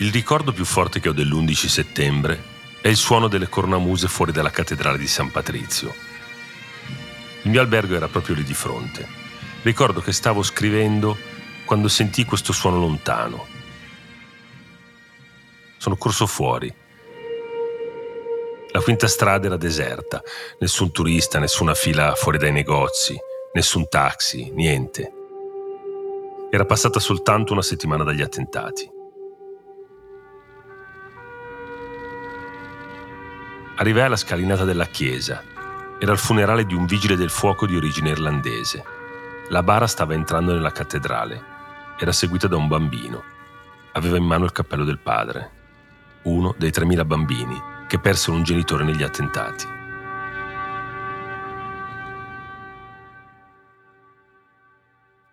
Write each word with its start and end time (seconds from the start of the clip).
Il 0.00 0.10
ricordo 0.12 0.54
più 0.54 0.64
forte 0.64 0.98
che 0.98 1.10
ho 1.10 1.12
dell'11 1.12 1.66
settembre 1.66 2.42
è 2.80 2.88
il 2.88 2.96
suono 2.96 3.28
delle 3.28 3.50
cornamuse 3.50 4.08
fuori 4.08 4.32
dalla 4.32 4.48
cattedrale 4.48 4.96
di 4.96 5.06
San 5.06 5.30
Patrizio. 5.30 5.94
Il 7.42 7.50
mio 7.50 7.60
albergo 7.60 7.94
era 7.94 8.08
proprio 8.08 8.34
lì 8.34 8.42
di 8.42 8.54
fronte. 8.54 9.06
Ricordo 9.60 10.00
che 10.00 10.12
stavo 10.12 10.42
scrivendo 10.42 11.18
quando 11.66 11.88
sentii 11.88 12.24
questo 12.24 12.54
suono 12.54 12.78
lontano. 12.78 13.46
Sono 15.76 15.96
corso 15.96 16.26
fuori. 16.26 16.74
La 18.72 18.80
quinta 18.80 19.06
strada 19.06 19.48
era 19.48 19.58
deserta, 19.58 20.22
nessun 20.60 20.92
turista, 20.92 21.38
nessuna 21.38 21.74
fila 21.74 22.14
fuori 22.14 22.38
dai 22.38 22.52
negozi, 22.52 23.18
nessun 23.52 23.86
taxi, 23.90 24.50
niente. 24.50 25.12
Era 26.50 26.64
passata 26.64 26.98
soltanto 26.98 27.52
una 27.52 27.60
settimana 27.60 28.02
dagli 28.02 28.22
attentati. 28.22 28.98
Arrivai 33.80 34.02
alla 34.02 34.16
scalinata 34.16 34.64
della 34.64 34.84
chiesa. 34.84 35.42
Era 35.98 36.12
il 36.12 36.18
funerale 36.18 36.66
di 36.66 36.74
un 36.74 36.84
vigile 36.84 37.16
del 37.16 37.30
fuoco 37.30 37.64
di 37.64 37.76
origine 37.76 38.10
irlandese. 38.10 38.84
La 39.48 39.62
bara 39.62 39.86
stava 39.86 40.12
entrando 40.12 40.52
nella 40.52 40.70
cattedrale. 40.70 41.42
Era 41.98 42.12
seguita 42.12 42.46
da 42.46 42.56
un 42.56 42.68
bambino. 42.68 43.22
Aveva 43.92 44.18
in 44.18 44.24
mano 44.24 44.44
il 44.44 44.52
cappello 44.52 44.84
del 44.84 44.98
padre. 44.98 45.50
Uno 46.24 46.54
dei 46.58 46.68
3.000 46.68 47.06
bambini 47.06 47.58
che 47.88 47.98
persero 47.98 48.36
un 48.36 48.42
genitore 48.42 48.84
negli 48.84 49.02
attentati. 49.02 49.64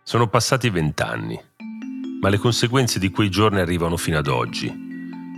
Sono 0.03 0.29
passati 0.29 0.69
vent'anni, 0.69 1.37
ma 2.21 2.29
le 2.29 2.37
conseguenze 2.37 2.97
di 2.97 3.11
quei 3.11 3.29
giorni 3.29 3.59
arrivano 3.59 3.97
fino 3.97 4.17
ad 4.17 4.27
oggi 4.27 4.86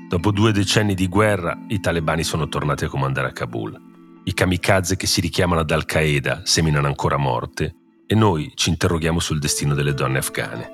Dopo 0.09 0.31
due 0.31 0.51
decenni 0.51 0.95
di 0.95 1.07
guerra, 1.07 1.55
i 1.67 1.79
talebani 1.79 2.23
sono 2.23 2.47
tornati 2.49 2.83
a 2.83 2.87
comandare 2.87 3.27
a 3.27 3.31
Kabul. 3.31 3.79
I 4.23 4.33
kamikaze 4.33 4.95
che 4.95 5.05
si 5.05 5.21
richiamano 5.21 5.61
ad 5.61 5.69
Al-Qaeda 5.69 6.41
seminano 6.45 6.87
ancora 6.87 7.17
morte 7.17 7.75
e 8.07 8.15
noi 8.15 8.51
ci 8.55 8.69
interroghiamo 8.69 9.19
sul 9.19 9.37
destino 9.37 9.75
delle 9.75 9.93
donne 9.93 10.17
afghane. 10.17 10.69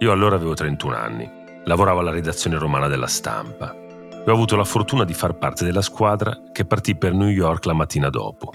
Io 0.00 0.12
allora 0.12 0.36
avevo 0.36 0.52
31 0.52 0.94
anni, 0.94 1.26
lavoravo 1.64 2.00
alla 2.00 2.10
redazione 2.10 2.58
romana 2.58 2.88
della 2.88 3.06
stampa 3.06 3.74
e 3.74 4.30
ho 4.30 4.34
avuto 4.34 4.54
la 4.54 4.64
fortuna 4.64 5.04
di 5.04 5.14
far 5.14 5.38
parte 5.38 5.64
della 5.64 5.80
squadra 5.80 6.42
che 6.52 6.66
partì 6.66 6.94
per 6.94 7.14
New 7.14 7.28
York 7.28 7.64
la 7.64 7.72
mattina 7.72 8.10
dopo. 8.10 8.52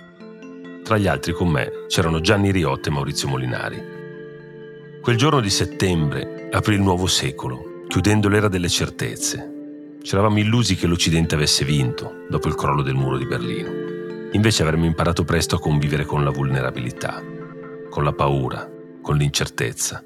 Tra 0.84 1.00
gli 1.00 1.08
altri 1.08 1.34
con 1.34 1.48
me 1.48 1.86
c'erano 1.88 2.22
Gianni 2.22 2.52
Riotta 2.52 2.90
e 2.90 2.92
Maurizio 2.92 3.28
Molinari. 3.28 3.82
Quel 5.02 5.18
giorno 5.18 5.40
di 5.40 5.50
settembre 5.50 6.50
aprì 6.52 6.76
il 6.76 6.82
nuovo 6.82 7.08
secolo, 7.08 7.86
chiudendo 7.88 8.30
l'era 8.30 8.48
delle 8.48 8.70
certezze, 8.70 9.56
ci 10.03 10.16
eravamo 10.16 10.39
illusi 10.39 10.75
che 10.75 10.88
l'Occidente 10.88 11.35
avesse 11.35 11.63
vinto 11.63 12.25
dopo 12.27 12.47
il 12.47 12.55
crollo 12.55 12.81
del 12.81 12.95
muro 12.95 13.17
di 13.17 13.27
Berlino. 13.27 14.30
Invece 14.31 14.63
avremmo 14.63 14.85
imparato 14.85 15.23
presto 15.23 15.55
a 15.55 15.59
convivere 15.59 16.05
con 16.05 16.23
la 16.23 16.31
vulnerabilità, 16.31 17.21
con 17.89 18.03
la 18.03 18.11
paura, 18.11 18.67
con 19.02 19.16
l'incertezza. 19.16 20.03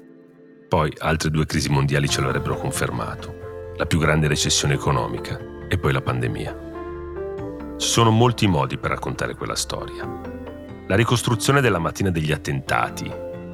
Poi 0.68 0.92
altre 0.98 1.30
due 1.30 1.46
crisi 1.46 1.70
mondiali 1.70 2.08
ce 2.08 2.20
lo 2.20 2.28
avrebbero 2.28 2.56
confermato. 2.56 3.74
La 3.76 3.86
più 3.86 3.98
grande 3.98 4.28
recessione 4.28 4.74
economica 4.74 5.38
e 5.68 5.78
poi 5.78 5.92
la 5.92 6.02
pandemia. 6.02 6.64
Ci 7.78 7.86
sono 7.86 8.10
molti 8.10 8.46
modi 8.46 8.76
per 8.76 8.90
raccontare 8.90 9.34
quella 9.34 9.54
storia. 9.54 10.04
La 10.88 10.94
ricostruzione 10.94 11.62
della 11.62 11.78
mattina 11.78 12.10
degli 12.10 12.32
attentati 12.32 13.10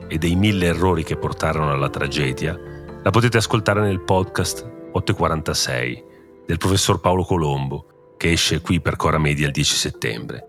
e 0.09 0.19
dei 0.19 0.35
mille 0.35 0.67
errori 0.67 1.05
che 1.05 1.17
portarono 1.17 1.71
alla 1.71 1.89
tragedia 1.89 2.59
la 3.03 3.11
potete 3.11 3.37
ascoltare 3.37 3.81
nel 3.81 4.01
podcast 4.01 4.69
846 4.93 6.11
del 6.47 6.59
professor 6.59 7.01
Paolo 7.01 7.25
Colombo, 7.25 8.15
che 8.17 8.33
esce 8.33 8.61
qui 8.61 8.81
per 8.81 8.97
Cora 8.97 9.19
Media 9.19 9.47
il 9.47 9.53
10 9.53 9.75
settembre. 9.75 10.47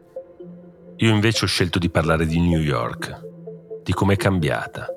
Io 0.97 1.09
invece 1.09 1.45
ho 1.45 1.47
scelto 1.47 1.79
di 1.79 1.89
parlare 1.89 2.25
di 2.25 2.39
New 2.39 2.59
York, 2.59 3.81
di 3.83 3.93
com'è 3.93 4.15
cambiata 4.15 4.87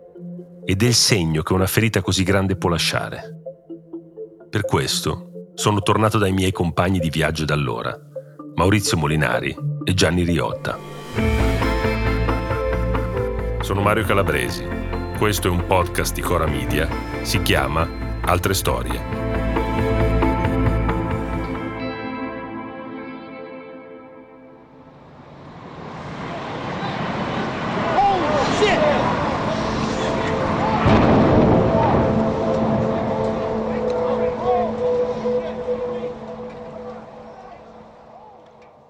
e 0.64 0.74
del 0.74 0.94
segno 0.94 1.42
che 1.42 1.52
una 1.52 1.66
ferita 1.66 2.02
così 2.02 2.22
grande 2.22 2.56
può 2.56 2.68
lasciare. 2.68 3.40
Per 4.50 4.64
questo 4.64 5.50
sono 5.54 5.80
tornato 5.80 6.18
dai 6.18 6.32
miei 6.32 6.52
compagni 6.52 6.98
di 6.98 7.10
viaggio 7.10 7.44
da 7.44 7.54
allora, 7.54 7.98
Maurizio 8.54 8.96
Molinari 8.96 9.56
e 9.84 9.94
Gianni 9.94 10.24
Riotta. 10.24 10.78
Sono 13.60 13.80
Mario 13.80 14.04
Calabresi. 14.04 14.64
Questo 15.18 15.48
è 15.48 15.50
un 15.50 15.66
podcast 15.66 16.14
di 16.14 16.20
Cora 16.20 16.46
Media. 16.46 16.88
Si 17.22 17.40
chiama 17.42 17.88
Altre 18.20 18.54
Storie. 18.54 19.35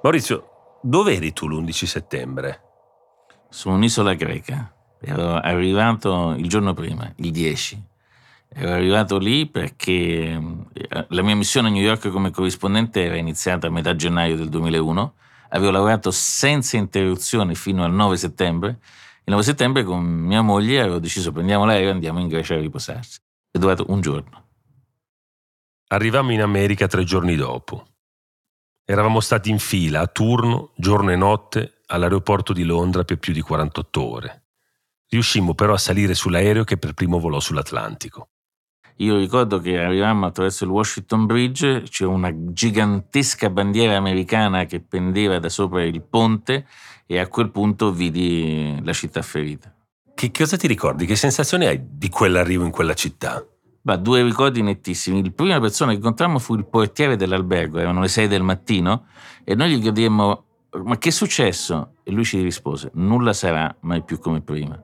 Maurizio, 0.06 0.78
dove 0.83 1.17
eri 1.17 1.33
tu 1.33 1.49
l'11 1.49 1.84
settembre? 1.84 2.61
Su 3.49 3.71
un'isola 3.71 4.15
greca. 4.15 4.72
Ero 5.00 5.34
arrivato 5.34 6.33
il 6.39 6.49
giorno 6.49 6.75
prima, 6.75 7.12
il 7.17 7.33
10. 7.33 7.84
Ero 8.50 8.71
arrivato 8.71 9.19
lì 9.19 9.47
perché 9.47 9.91
eh, 9.91 11.06
la 11.09 11.22
mia 11.22 11.34
missione 11.34 11.66
a 11.66 11.71
New 11.72 11.83
York 11.83 12.09
come 12.11 12.31
corrispondente 12.31 13.03
era 13.03 13.16
iniziata 13.16 13.66
a 13.66 13.71
metà 13.71 13.97
gennaio 13.97 14.37
del 14.37 14.49
2001. 14.49 15.15
Avevo 15.49 15.72
lavorato 15.72 16.12
senza 16.12 16.77
interruzione 16.77 17.56
fino 17.56 17.83
al 17.83 17.93
9 17.93 18.16
settembre. 18.16 18.78
Il 19.25 19.33
9 19.33 19.43
settembre 19.43 19.83
con 19.83 20.05
mia 20.05 20.41
moglie 20.41 20.83
avevo 20.83 21.00
deciso 21.00 21.33
prendiamo 21.33 21.65
l'aereo 21.65 21.89
e 21.89 21.93
andiamo 21.95 22.21
in 22.21 22.28
Grecia 22.28 22.55
a 22.55 22.61
riposarsi. 22.61 23.19
È 23.50 23.59
durato 23.59 23.87
un 23.89 24.00
giorno. 24.00 24.45
Arrivammo 25.89 26.31
in 26.31 26.43
America 26.43 26.87
tre 26.87 27.03
giorni 27.03 27.34
dopo. 27.34 27.89
Eravamo 28.89 29.19
stati 29.19 29.51
in 29.51 29.59
fila 29.59 29.99
a 29.99 30.07
turno, 30.07 30.71
giorno 30.77 31.11
e 31.11 31.17
notte, 31.17 31.83
all'aeroporto 31.87 32.53
di 32.53 32.63
Londra 32.63 33.03
per 33.03 33.19
più 33.19 33.33
di 33.33 33.41
48 33.41 34.09
ore. 34.09 34.45
Riuscimmo 35.09 35.55
però 35.55 35.75
a 35.75 35.79
salire 35.79 36.15
sull'aereo 36.15 36.63
che 36.63 36.77
per 36.77 36.95
primo 36.95 37.19
volò 37.19 37.41
sull'Atlantico. 37.41 38.29
Io 38.99 39.17
ricordo 39.17 39.59
che 39.59 39.81
arrivammo 39.81 40.27
attraverso 40.27 40.63
il 40.63 40.71
Washington 40.71 41.27
Bridge, 41.27 41.83
c'era 41.91 42.11
una 42.11 42.31
gigantesca 42.33 43.51
bandiera 43.51 43.97
americana 43.97 44.67
che 44.67 44.81
pendeva 44.81 45.41
da 45.41 45.49
sopra 45.49 45.83
il 45.83 46.03
ponte 46.03 46.69
e 47.07 47.19
a 47.19 47.27
quel 47.27 47.51
punto 47.51 47.91
vidi 47.91 48.81
la 48.85 48.93
città 48.93 49.21
ferita. 49.21 49.75
Che 50.15 50.31
cosa 50.31 50.57
ti 50.57 50.69
ricordi? 50.69 51.07
Che 51.07 51.17
sensazione 51.17 51.67
hai 51.67 51.81
di 51.83 52.09
quell'arrivo 52.09 52.65
in 52.65 52.71
quella 52.71 52.95
città? 52.95 53.45
Beh, 53.87 54.01
due 54.01 54.21
ricordi 54.25 54.63
nettissimi. 54.63 55.23
La 55.23 55.31
prima 55.31 55.61
persona 55.61 55.93
che 55.93 55.99
incontrammo 55.99 56.41
fu 56.41 56.57
il 56.57 56.65
portiere 56.67 57.15
dell'albergo, 57.15 57.79
erano 57.79 58.01
le 58.01 58.09
6 58.09 58.27
del 58.27 58.43
mattino, 58.43 59.07
e 59.45 59.55
noi 59.55 59.77
gli 59.77 59.81
chiedemmo 59.81 60.43
ma 60.83 60.99
che 60.99 61.11
è 61.11 61.13
successo? 61.13 61.93
E 62.03 62.11
lui 62.11 62.25
ci 62.25 62.43
rispose, 62.43 62.91
nulla 62.95 63.33
sarà 63.33 63.73
mai 63.83 64.03
più 64.03 64.19
come 64.19 64.41
prima. 64.41 64.77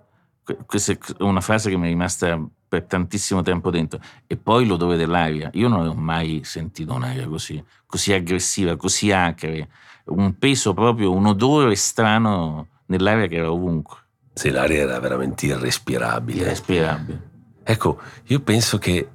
Questa 0.65 0.93
è 0.93 0.99
una 1.19 1.41
frase 1.41 1.69
che 1.69 1.77
mi 1.77 1.87
è 1.87 1.89
rimasta 1.89 2.41
per 2.69 2.85
tantissimo 2.85 3.43
tempo 3.43 3.71
dentro. 3.71 3.99
E 4.29 4.37
poi 4.37 4.67
l'odore 4.67 4.97
dell'aria. 4.97 5.51
Io 5.55 5.67
non 5.67 5.81
avevo 5.81 5.95
mai 5.95 6.43
sentito 6.45 6.95
un'aria 6.95 7.27
così, 7.27 7.61
così 7.85 8.13
aggressiva, 8.13 8.77
così 8.77 9.11
acre. 9.11 9.69
Un 10.05 10.39
peso 10.39 10.75
proprio, 10.75 11.13
un 11.13 11.27
odore 11.27 11.75
strano 11.75 12.69
nell'aria 12.87 13.27
che 13.27 13.35
era 13.35 13.51
ovunque. 13.51 13.97
Sì, 14.33 14.51
l'aria 14.51 14.83
era 14.83 15.01
veramente 15.01 15.47
irrespirabile. 15.47 16.43
Irrespirabile. 16.43 17.31
Ecco, 17.65 18.01
io 18.25 18.41
penso 18.41 18.79
che 18.79 19.09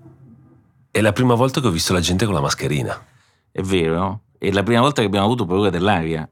è 0.90 1.02
la 1.02 1.12
prima 1.12 1.36
volta 1.36 1.62
che 1.62 1.68
ho 1.68 1.72
visto 1.72 1.94
la 1.94 2.00
gente 2.00 2.26
con 2.26 2.34
la 2.34 2.42
mascherina. 2.42 3.06
È 3.52 3.62
vero, 3.62 4.22
è 4.38 4.52
la 4.52 4.64
prima 4.64 4.82
volta 4.82 5.02
che 5.02 5.08
abbiamo 5.08 5.26
avuto 5.26 5.46
paura 5.46 5.70
dell'aria. 5.70 6.30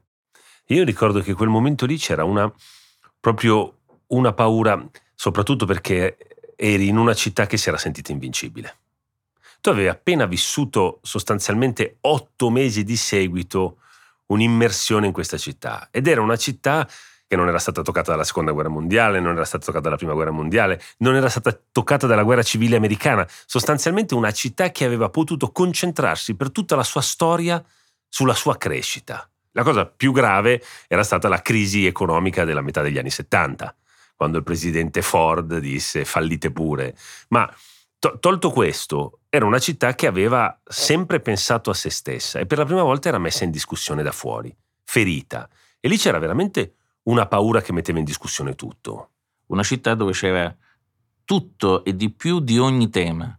Io 0.66 0.84
ricordo 0.84 1.20
che 1.20 1.34
quel 1.34 1.48
momento 1.48 1.86
lì 1.86 1.96
c'era 1.96 2.24
una 2.24 2.52
proprio 3.20 3.78
una 4.08 4.32
paura, 4.32 4.88
soprattutto 5.14 5.66
perché 5.66 6.16
eri 6.56 6.88
in 6.88 6.96
una 6.96 7.14
città 7.14 7.46
che 7.46 7.56
si 7.56 7.68
era 7.68 7.78
sentita 7.78 8.12
invincibile. 8.12 8.76
Tu 9.60 9.70
avevi 9.70 9.88
appena 9.88 10.26
vissuto 10.26 11.00
sostanzialmente 11.02 11.98
otto 12.02 12.50
mesi 12.50 12.84
di 12.84 12.96
seguito 12.96 13.78
un'immersione 14.26 15.06
in 15.06 15.12
questa 15.12 15.38
città 15.38 15.88
ed 15.90 16.06
era 16.06 16.20
una 16.20 16.36
città 16.36 16.88
che 17.26 17.36
non 17.36 17.48
era 17.48 17.58
stata 17.58 17.82
toccata 17.82 18.12
dalla 18.12 18.24
seconda 18.24 18.52
guerra 18.52 18.68
mondiale, 18.68 19.20
non 19.20 19.34
era 19.34 19.44
stata 19.44 19.64
toccata 19.64 19.84
dalla 19.84 19.96
prima 19.96 20.12
guerra 20.12 20.30
mondiale, 20.30 20.80
non 20.98 21.14
era 21.14 21.28
stata 21.28 21.58
toccata 21.72 22.06
dalla 22.06 22.22
guerra 22.22 22.42
civile 22.42 22.76
americana, 22.76 23.26
sostanzialmente 23.46 24.14
una 24.14 24.30
città 24.30 24.70
che 24.70 24.84
aveva 24.84 25.08
potuto 25.08 25.50
concentrarsi 25.50 26.36
per 26.36 26.52
tutta 26.52 26.76
la 26.76 26.84
sua 26.84 27.00
storia 27.00 27.62
sulla 28.08 28.34
sua 28.34 28.56
crescita. 28.56 29.28
La 29.52 29.62
cosa 29.62 29.86
più 29.86 30.12
grave 30.12 30.62
era 30.86 31.02
stata 31.02 31.28
la 31.28 31.42
crisi 31.42 31.86
economica 31.86 32.44
della 32.44 32.60
metà 32.60 32.82
degli 32.82 32.98
anni 32.98 33.10
70, 33.10 33.74
quando 34.14 34.38
il 34.38 34.44
presidente 34.44 35.02
Ford 35.02 35.58
disse 35.58 36.04
fallite 36.04 36.52
pure. 36.52 36.94
Ma 37.28 37.50
To- 37.98 38.18
tolto 38.20 38.50
questo, 38.50 39.20
era 39.30 39.46
una 39.46 39.58
città 39.58 39.94
che 39.94 40.06
aveva 40.06 40.60
sempre 40.64 41.18
pensato 41.20 41.70
a 41.70 41.74
se 41.74 41.88
stessa 41.88 42.38
e 42.38 42.44
per 42.46 42.58
la 42.58 42.66
prima 42.66 42.82
volta 42.82 43.08
era 43.08 43.18
messa 43.18 43.44
in 43.44 43.50
discussione 43.50 44.02
da 44.02 44.12
fuori, 44.12 44.54
ferita. 44.84 45.48
E 45.80 45.88
lì 45.88 45.96
c'era 45.96 46.18
veramente 46.18 46.74
una 47.06 47.26
paura 47.26 47.60
che 47.60 47.72
metteva 47.72 47.98
in 47.98 48.04
discussione 48.04 48.54
tutto. 48.54 49.10
Una 49.46 49.62
città 49.62 49.94
dove 49.94 50.12
c'era 50.12 50.54
tutto 51.24 51.84
e 51.84 51.94
di 51.94 52.10
più 52.10 52.40
di 52.40 52.58
ogni 52.58 52.88
tema. 52.88 53.36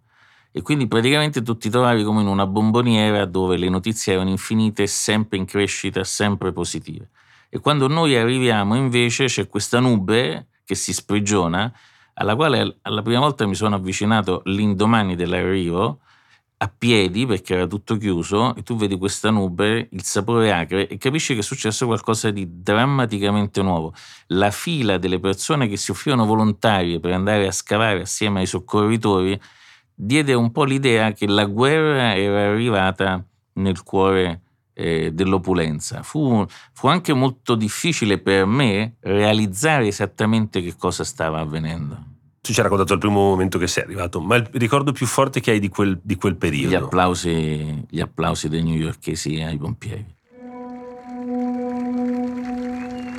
E 0.52 0.62
quindi 0.62 0.88
praticamente 0.88 1.42
tu 1.42 1.58
ti 1.58 1.70
trovavi 1.70 2.04
come 2.04 2.22
in 2.22 2.28
una 2.28 2.48
bomboniera 2.48 3.26
dove 3.26 3.58
le 3.58 3.70
notizie 3.70 4.14
erano 4.14 4.30
infinite, 4.30 4.88
sempre 4.88 5.38
in 5.38 5.46
crescita, 5.46 6.04
sempre 6.04 6.52
positive. 6.52 7.10
E 7.50 7.60
quando 7.60 7.88
noi 7.88 8.16
arriviamo 8.16 8.76
invece 8.76 9.26
c'è 9.26 9.48
questa 9.48 9.80
nube 9.80 10.48
che 10.66 10.76
si 10.76 10.94
sprigiona, 10.94 11.72
alla 12.16 12.36
quale 12.36 12.80
alla 12.82 13.02
prima 13.02 13.20
volta 13.20 13.46
mi 13.46 13.56
sono 13.56 13.76
avvicinato 13.76 14.42
l'indomani 14.46 15.16
dell'arrivo, 15.16 16.00
a 16.60 16.74
piedi 16.76 17.26
perché 17.28 17.54
era 17.54 17.68
tutto 17.68 17.98
chiuso 17.98 18.56
e 18.56 18.64
tu 18.64 18.76
vedi 18.76 18.98
questa 18.98 19.30
nube, 19.30 19.90
il 19.92 20.04
sapore 20.04 20.52
acre 20.52 20.88
e 20.88 20.98
capisci 20.98 21.34
che 21.34 21.42
è 21.42 21.44
successo 21.44 21.86
qualcosa 21.86 22.32
di 22.32 22.62
drammaticamente 22.64 23.62
nuovo. 23.62 23.94
La 24.28 24.50
fila 24.50 24.98
delle 24.98 25.20
persone 25.20 25.68
che 25.68 25.78
si 25.78 25.92
offrivano 25.92 26.26
volontarie 26.26 27.00
per 27.00 27.12
andare 27.12 27.46
a 27.46 27.52
scavare 27.52 28.02
assieme 28.02 28.40
ai 28.40 28.48
soccorritori 28.48 29.40
diede 29.94 30.34
un 30.34 30.52
po' 30.52 30.64
l'idea 30.64 31.12
che 31.12 31.28
la 31.28 31.46
guerra 31.46 32.16
era 32.16 32.52
arrivata 32.52 33.24
nel 33.54 33.84
cuore 33.84 34.42
eh, 34.74 35.12
dell'opulenza. 35.12 36.02
Fu, 36.02 36.46
fu 36.74 36.88
anche 36.88 37.14
molto 37.14 37.56
difficile 37.56 38.20
per 38.20 38.46
me 38.46 38.96
realizzare 39.02 39.88
esattamente 39.88 40.62
che 40.62 40.76
cosa 40.76 41.04
stava 41.04 41.40
avvenendo. 41.40 42.07
Tu 42.48 42.54
ci 42.54 42.60
hai 42.62 42.66
raccontato 42.66 42.94
il 42.94 43.00
primo 43.00 43.16
momento 43.16 43.58
che 43.58 43.68
sei 43.68 43.84
arrivato, 43.84 44.22
ma 44.22 44.38
il 44.38 44.48
ricordo 44.54 44.94
più 44.94 45.06
forte 45.06 45.42
che 45.42 45.52
hai 45.52 45.60
di 45.60 45.68
quel, 45.68 46.00
di 46.02 46.16
quel 46.16 46.38
periodo? 46.38 46.70
Gli 46.70 46.76
applausi, 46.76 47.86
gli 47.90 48.00
applausi 48.00 48.48
dei 48.48 48.64
newyorkesi 48.64 49.42
ai 49.42 49.58
pompieri. 49.58 50.17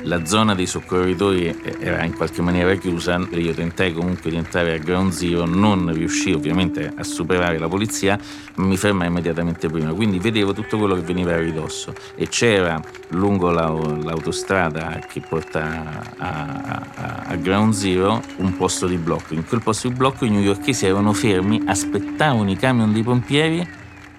La 0.03 0.25
zona 0.25 0.55
dei 0.55 0.65
soccorritori 0.65 1.53
era 1.79 2.03
in 2.03 2.15
qualche 2.15 2.41
maniera 2.41 2.73
chiusa, 2.75 3.19
io 3.31 3.53
tentai 3.53 3.93
comunque 3.93 4.29
di 4.29 4.37
entrare 4.37 4.73
a 4.73 4.77
Ground 4.77 5.11
Zero, 5.11 5.45
non 5.45 5.91
riuscii 5.93 6.33
ovviamente 6.33 6.91
a 6.95 7.03
superare 7.03 7.59
la 7.59 7.67
polizia, 7.67 8.17
ma 8.55 8.65
mi 8.65 8.77
fermai 8.77 9.07
immediatamente 9.07 9.67
prima, 9.67 9.93
quindi 9.93 10.17
vedevo 10.17 10.53
tutto 10.53 10.77
quello 10.77 10.95
che 10.95 11.01
veniva 11.01 11.33
a 11.33 11.37
ridosso 11.37 11.93
e 12.15 12.27
c'era 12.27 12.81
lungo 13.09 13.51
l'autostrada 13.51 14.99
che 15.07 15.19
porta 15.19 16.13
a, 16.17 16.85
a, 16.95 17.23
a 17.27 17.35
Ground 17.35 17.73
Zero 17.73 18.21
un 18.37 18.55
posto 18.55 18.87
di 18.87 18.95
blocco. 18.95 19.33
In 19.33 19.45
quel 19.45 19.61
posto 19.61 19.89
di 19.89 19.95
blocco 19.95 20.23
i 20.23 20.29
newyorkesi 20.29 20.85
erano 20.85 21.11
fermi, 21.13 21.61
aspettavano 21.65 22.49
i 22.49 22.55
camion 22.55 22.93
dei 22.93 23.03
pompieri 23.03 23.67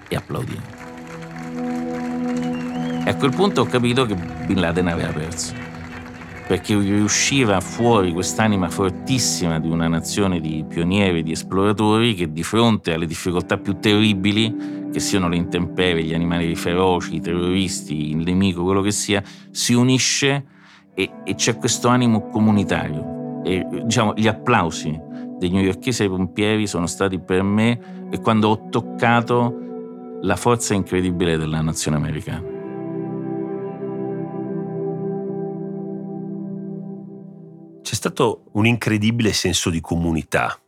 e 0.07 0.15
applaudivano. 0.15 0.79
E 3.03 3.09
a 3.09 3.15
quel 3.15 3.31
punto 3.31 3.61
ho 3.61 3.65
capito 3.65 4.05
che 4.05 4.15
Bin 4.45 4.59
Laden 4.59 4.87
aveva 4.87 5.09
perso 5.11 5.70
perché 6.51 6.77
riusciva 6.77 7.61
fuori 7.61 8.11
quest'anima 8.11 8.69
fortissima 8.69 9.57
di 9.57 9.69
una 9.69 9.87
nazione 9.87 10.41
di 10.41 10.65
pionieri, 10.67 11.23
di 11.23 11.31
esploratori 11.31 12.13
che 12.13 12.33
di 12.33 12.43
fronte 12.43 12.93
alle 12.93 13.05
difficoltà 13.05 13.57
più 13.57 13.79
terribili, 13.79 14.89
che 14.91 14.99
siano 14.99 15.29
le 15.29 15.37
intemperie, 15.37 16.03
gli 16.03 16.13
animali 16.13 16.53
feroci, 16.55 17.15
i 17.15 17.21
terroristi, 17.21 18.09
il 18.09 18.17
nemico, 18.17 18.65
quello 18.65 18.81
che 18.81 18.91
sia, 18.91 19.23
si 19.49 19.73
unisce 19.73 20.45
e, 20.93 21.09
e 21.23 21.35
c'è 21.35 21.55
questo 21.55 21.87
animo 21.87 22.27
comunitario. 22.27 23.41
E, 23.45 23.65
diciamo, 23.85 24.13
gli 24.13 24.27
applausi 24.27 24.99
dei 25.39 25.51
newyorkesi 25.51 26.03
ai 26.03 26.09
pompieri 26.09 26.67
sono 26.67 26.85
stati 26.85 27.17
per 27.17 27.43
me 27.43 28.07
e 28.11 28.19
quando 28.19 28.49
ho 28.49 28.67
toccato 28.69 29.55
la 30.21 30.35
forza 30.35 30.73
incredibile 30.73 31.37
della 31.37 31.61
nazione 31.61 31.95
americana. 31.95 32.50
Stato 38.01 38.45
un 38.53 38.65
incredibile 38.65 39.31
senso 39.31 39.69
di 39.69 39.79
comunità 39.79 40.59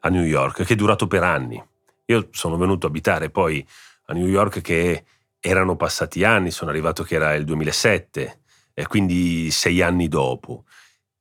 a 0.00 0.08
New 0.08 0.24
York 0.24 0.64
che 0.64 0.72
è 0.72 0.76
durato 0.76 1.06
per 1.06 1.22
anni. 1.22 1.62
Io 2.06 2.28
sono 2.32 2.56
venuto 2.56 2.86
a 2.86 2.88
abitare 2.88 3.30
poi 3.30 3.64
a 4.06 4.12
New 4.12 4.26
York 4.26 4.60
che 4.60 5.04
erano 5.38 5.76
passati 5.76 6.24
anni, 6.24 6.50
sono 6.50 6.70
arrivato 6.70 7.04
che 7.04 7.14
era 7.14 7.34
il 7.34 7.44
2007, 7.44 8.40
e 8.74 8.86
quindi 8.88 9.52
sei 9.52 9.80
anni 9.80 10.08
dopo. 10.08 10.64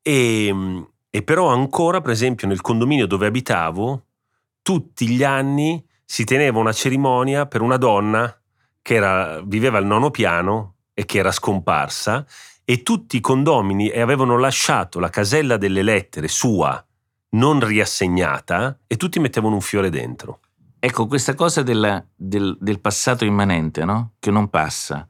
E, 0.02 0.84
e 1.12 1.22
però 1.22 1.48
ancora, 1.48 2.02
per 2.02 2.12
esempio, 2.12 2.48
nel 2.48 2.62
condominio 2.62 3.06
dove 3.06 3.28
abitavo, 3.28 4.06
tutti 4.64 5.08
gli 5.10 5.24
anni 5.24 5.84
si 6.04 6.24
teneva 6.24 6.58
una 6.58 6.74
cerimonia 6.74 7.46
per 7.46 7.62
una 7.62 7.78
donna 7.78 8.36
che 8.82 8.96
era, 8.96 9.40
viveva 9.46 9.78
al 9.78 9.86
nono 9.86 10.10
piano 10.10 10.78
e 10.94 11.06
che 11.06 11.20
era 11.20 11.32
scomparsa 11.32 12.26
e 12.64 12.84
tutti 12.84 13.18
i 13.18 13.22
condomini 13.22 13.90
avevano 13.90 14.38
lasciato 14.38 15.00
la 15.00 15.10
casella 15.10 15.58
delle 15.58 15.82
lettere 15.82 16.28
sua 16.28 16.84
non 17.34 17.66
riassegnata 17.66 18.80
e 18.88 18.98
tutti 18.98 19.20
mettevano 19.20 19.56
un 19.56 19.62
fiore 19.62 19.90
dentro. 19.90 20.40
Ecco, 20.80 21.06
questa 21.06 21.36
cosa 21.36 21.62
della, 21.62 22.04
del, 22.16 22.58
del, 22.60 22.80
passato 22.80 23.24
immanente, 23.24 23.86
no? 23.86 24.14
Che 24.20 24.32
non 24.32 24.50
passa. 24.50 25.08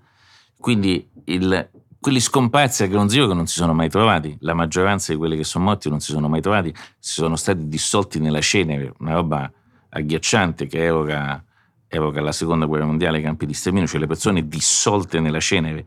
Quindi 0.59 1.09
il, 1.25 1.69
quelli 1.99 2.19
scomparsi 2.19 2.83
a 2.83 2.87
Gronzio 2.87 3.27
che 3.27 3.33
non 3.33 3.47
si 3.47 3.55
sono 3.55 3.73
mai 3.73 3.89
trovati, 3.89 4.35
la 4.41 4.53
maggioranza 4.53 5.13
di 5.13 5.17
quelli 5.17 5.37
che 5.37 5.43
sono 5.43 5.63
morti 5.65 5.89
non 5.89 5.99
si 5.99 6.11
sono 6.11 6.27
mai 6.27 6.41
trovati, 6.41 6.73
si 6.99 7.13
sono 7.13 7.35
stati 7.35 7.67
dissolti 7.67 8.19
nella 8.19 8.41
cenere, 8.41 8.93
una 8.99 9.13
roba 9.13 9.51
agghiacciante 9.89 10.67
che 10.67 10.85
evoca, 10.85 11.43
evoca 11.87 12.21
la 12.21 12.31
seconda 12.31 12.65
guerra 12.65 12.85
mondiale, 12.85 13.19
i 13.19 13.21
campi 13.21 13.45
di 13.45 13.53
sterminio, 13.53 13.87
cioè 13.87 13.99
le 13.99 14.07
persone 14.07 14.47
dissolte 14.47 15.19
nella 15.19 15.39
cenere 15.39 15.85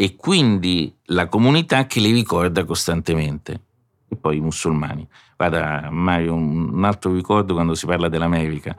e 0.00 0.14
quindi 0.14 0.94
la 1.06 1.26
comunità 1.26 1.86
che 1.86 1.98
li 1.98 2.12
ricorda 2.12 2.64
costantemente. 2.64 3.62
E 4.06 4.14
poi 4.14 4.36
i 4.36 4.40
musulmani. 4.40 5.04
Guarda, 5.36 5.88
Mario, 5.90 6.34
un 6.34 6.84
altro 6.84 7.12
ricordo 7.12 7.54
quando 7.54 7.74
si 7.74 7.84
parla 7.84 8.08
dell'America. 8.08 8.76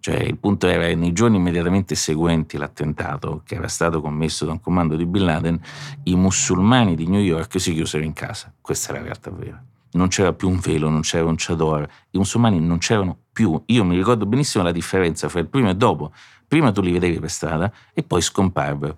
Cioè, 0.00 0.16
il 0.16 0.36
punto 0.36 0.68
era 0.68 0.86
che 0.86 0.94
nei 0.96 1.14
giorni 1.14 1.38
immediatamente 1.38 1.94
seguenti 1.94 2.58
l'attentato, 2.58 3.40
che 3.46 3.54
era 3.54 3.68
stato 3.68 4.02
commesso 4.02 4.44
da 4.44 4.52
un 4.52 4.60
comando 4.60 4.96
di 4.96 5.06
Bin 5.06 5.24
Laden, 5.24 5.58
i 6.02 6.14
musulmani 6.14 6.94
di 6.94 7.06
New 7.06 7.22
York 7.22 7.58
si 7.58 7.72
chiusero 7.72 8.04
in 8.04 8.12
casa. 8.12 8.52
Questa 8.60 8.92
è 8.92 8.96
la 8.98 9.02
realtà 9.02 9.30
vera. 9.30 9.64
Non 9.92 10.08
c'era 10.08 10.34
più 10.34 10.50
un 10.50 10.58
velo, 10.58 10.90
non 10.90 11.00
c'era 11.00 11.24
un 11.24 11.36
chador, 11.38 11.88
i 12.10 12.18
musulmani 12.18 12.60
non 12.60 12.76
c'erano 12.76 13.16
più. 13.32 13.60
Io 13.64 13.82
mi 13.82 13.96
ricordo 13.96 14.26
benissimo 14.26 14.62
la 14.62 14.72
differenza 14.72 15.30
fra 15.30 15.40
il 15.40 15.48
primo 15.48 15.70
e 15.70 15.74
dopo. 15.74 16.12
Prima 16.46 16.70
tu 16.70 16.82
li 16.82 16.92
vedevi 16.92 17.18
per 17.18 17.30
strada 17.30 17.72
e 17.94 18.02
poi 18.02 18.20
scomparvero. 18.20 18.96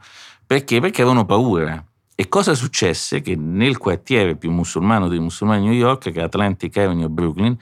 Perché? 0.52 0.80
Perché 0.80 1.00
avevano 1.00 1.24
paura. 1.24 1.82
E 2.14 2.28
cosa 2.28 2.54
successe? 2.54 3.22
Che 3.22 3.34
nel 3.36 3.78
quartiere 3.78 4.36
più 4.36 4.50
musulmano 4.50 5.08
dei 5.08 5.18
musulmani 5.18 5.62
di 5.62 5.68
New 5.68 5.78
York, 5.78 6.10
che 6.10 6.20
è 6.20 6.22
Atlantic 6.22 6.76
Avenue 6.76 7.08
Brooklyn, 7.08 7.56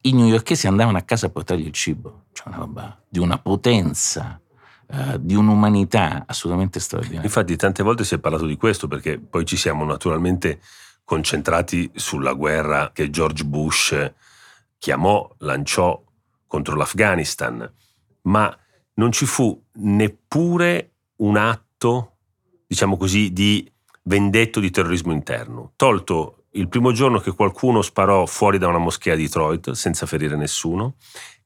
i 0.00 0.12
newyorkesi 0.14 0.66
andavano 0.66 0.96
a 0.96 1.02
casa 1.02 1.26
a 1.26 1.28
portargli 1.28 1.66
il 1.66 1.72
cibo. 1.72 2.22
Cioè 2.32 2.48
una 2.48 2.56
roba 2.56 3.02
di 3.06 3.18
una 3.18 3.36
potenza, 3.36 4.40
uh, 4.86 5.18
di 5.18 5.34
un'umanità 5.34 6.24
assolutamente 6.26 6.80
straordinaria. 6.80 7.24
Infatti 7.24 7.54
tante 7.56 7.82
volte 7.82 8.04
si 8.04 8.14
è 8.14 8.18
parlato 8.18 8.46
di 8.46 8.56
questo 8.56 8.88
perché 8.88 9.18
poi 9.18 9.44
ci 9.44 9.58
siamo 9.58 9.84
naturalmente 9.84 10.60
concentrati 11.04 11.90
sulla 11.96 12.32
guerra 12.32 12.92
che 12.94 13.10
George 13.10 13.44
Bush 13.44 14.14
chiamò, 14.78 15.30
lanciò 15.40 16.02
contro 16.46 16.76
l'Afghanistan, 16.76 17.70
ma 18.22 18.58
non 18.94 19.12
ci 19.12 19.26
fu 19.26 19.62
neppure 19.72 20.92
un 21.16 21.36
atto 21.36 21.68
atto, 21.80 22.16
diciamo 22.66 22.98
così, 22.98 23.32
di 23.32 23.70
vendetto 24.02 24.60
di 24.60 24.70
terrorismo 24.70 25.12
interno. 25.12 25.72
Tolto 25.76 26.44
il 26.52 26.68
primo 26.68 26.92
giorno 26.92 27.18
che 27.20 27.32
qualcuno 27.32 27.80
sparò 27.80 28.26
fuori 28.26 28.58
da 28.58 28.68
una 28.68 28.78
moschea 28.78 29.14
a 29.14 29.16
Detroit 29.16 29.70
senza 29.70 30.04
ferire 30.04 30.36
nessuno 30.36 30.96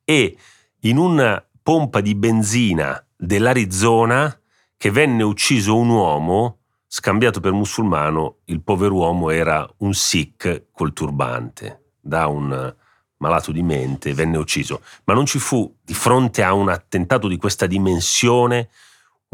e 0.02 0.36
in 0.80 0.96
una 0.96 1.42
pompa 1.62 2.00
di 2.00 2.14
benzina 2.14 3.02
dell'Arizona 3.16 4.36
che 4.76 4.90
venne 4.90 5.22
ucciso 5.22 5.76
un 5.76 5.88
uomo 5.88 6.58
scambiato 6.86 7.40
per 7.40 7.52
musulmano, 7.52 8.38
il 8.46 8.62
povero 8.62 8.94
uomo 8.94 9.30
era 9.30 9.68
un 9.78 9.94
sikh 9.94 10.66
col 10.72 10.92
turbante, 10.92 11.92
da 12.00 12.26
un 12.28 12.74
malato 13.16 13.52
di 13.52 13.62
mente, 13.62 14.14
venne 14.14 14.36
ucciso. 14.36 14.82
Ma 15.04 15.14
non 15.14 15.26
ci 15.26 15.38
fu 15.38 15.74
di 15.82 15.94
fronte 15.94 16.42
a 16.42 16.52
un 16.52 16.68
attentato 16.68 17.26
di 17.26 17.36
questa 17.36 17.66
dimensione 17.66 18.68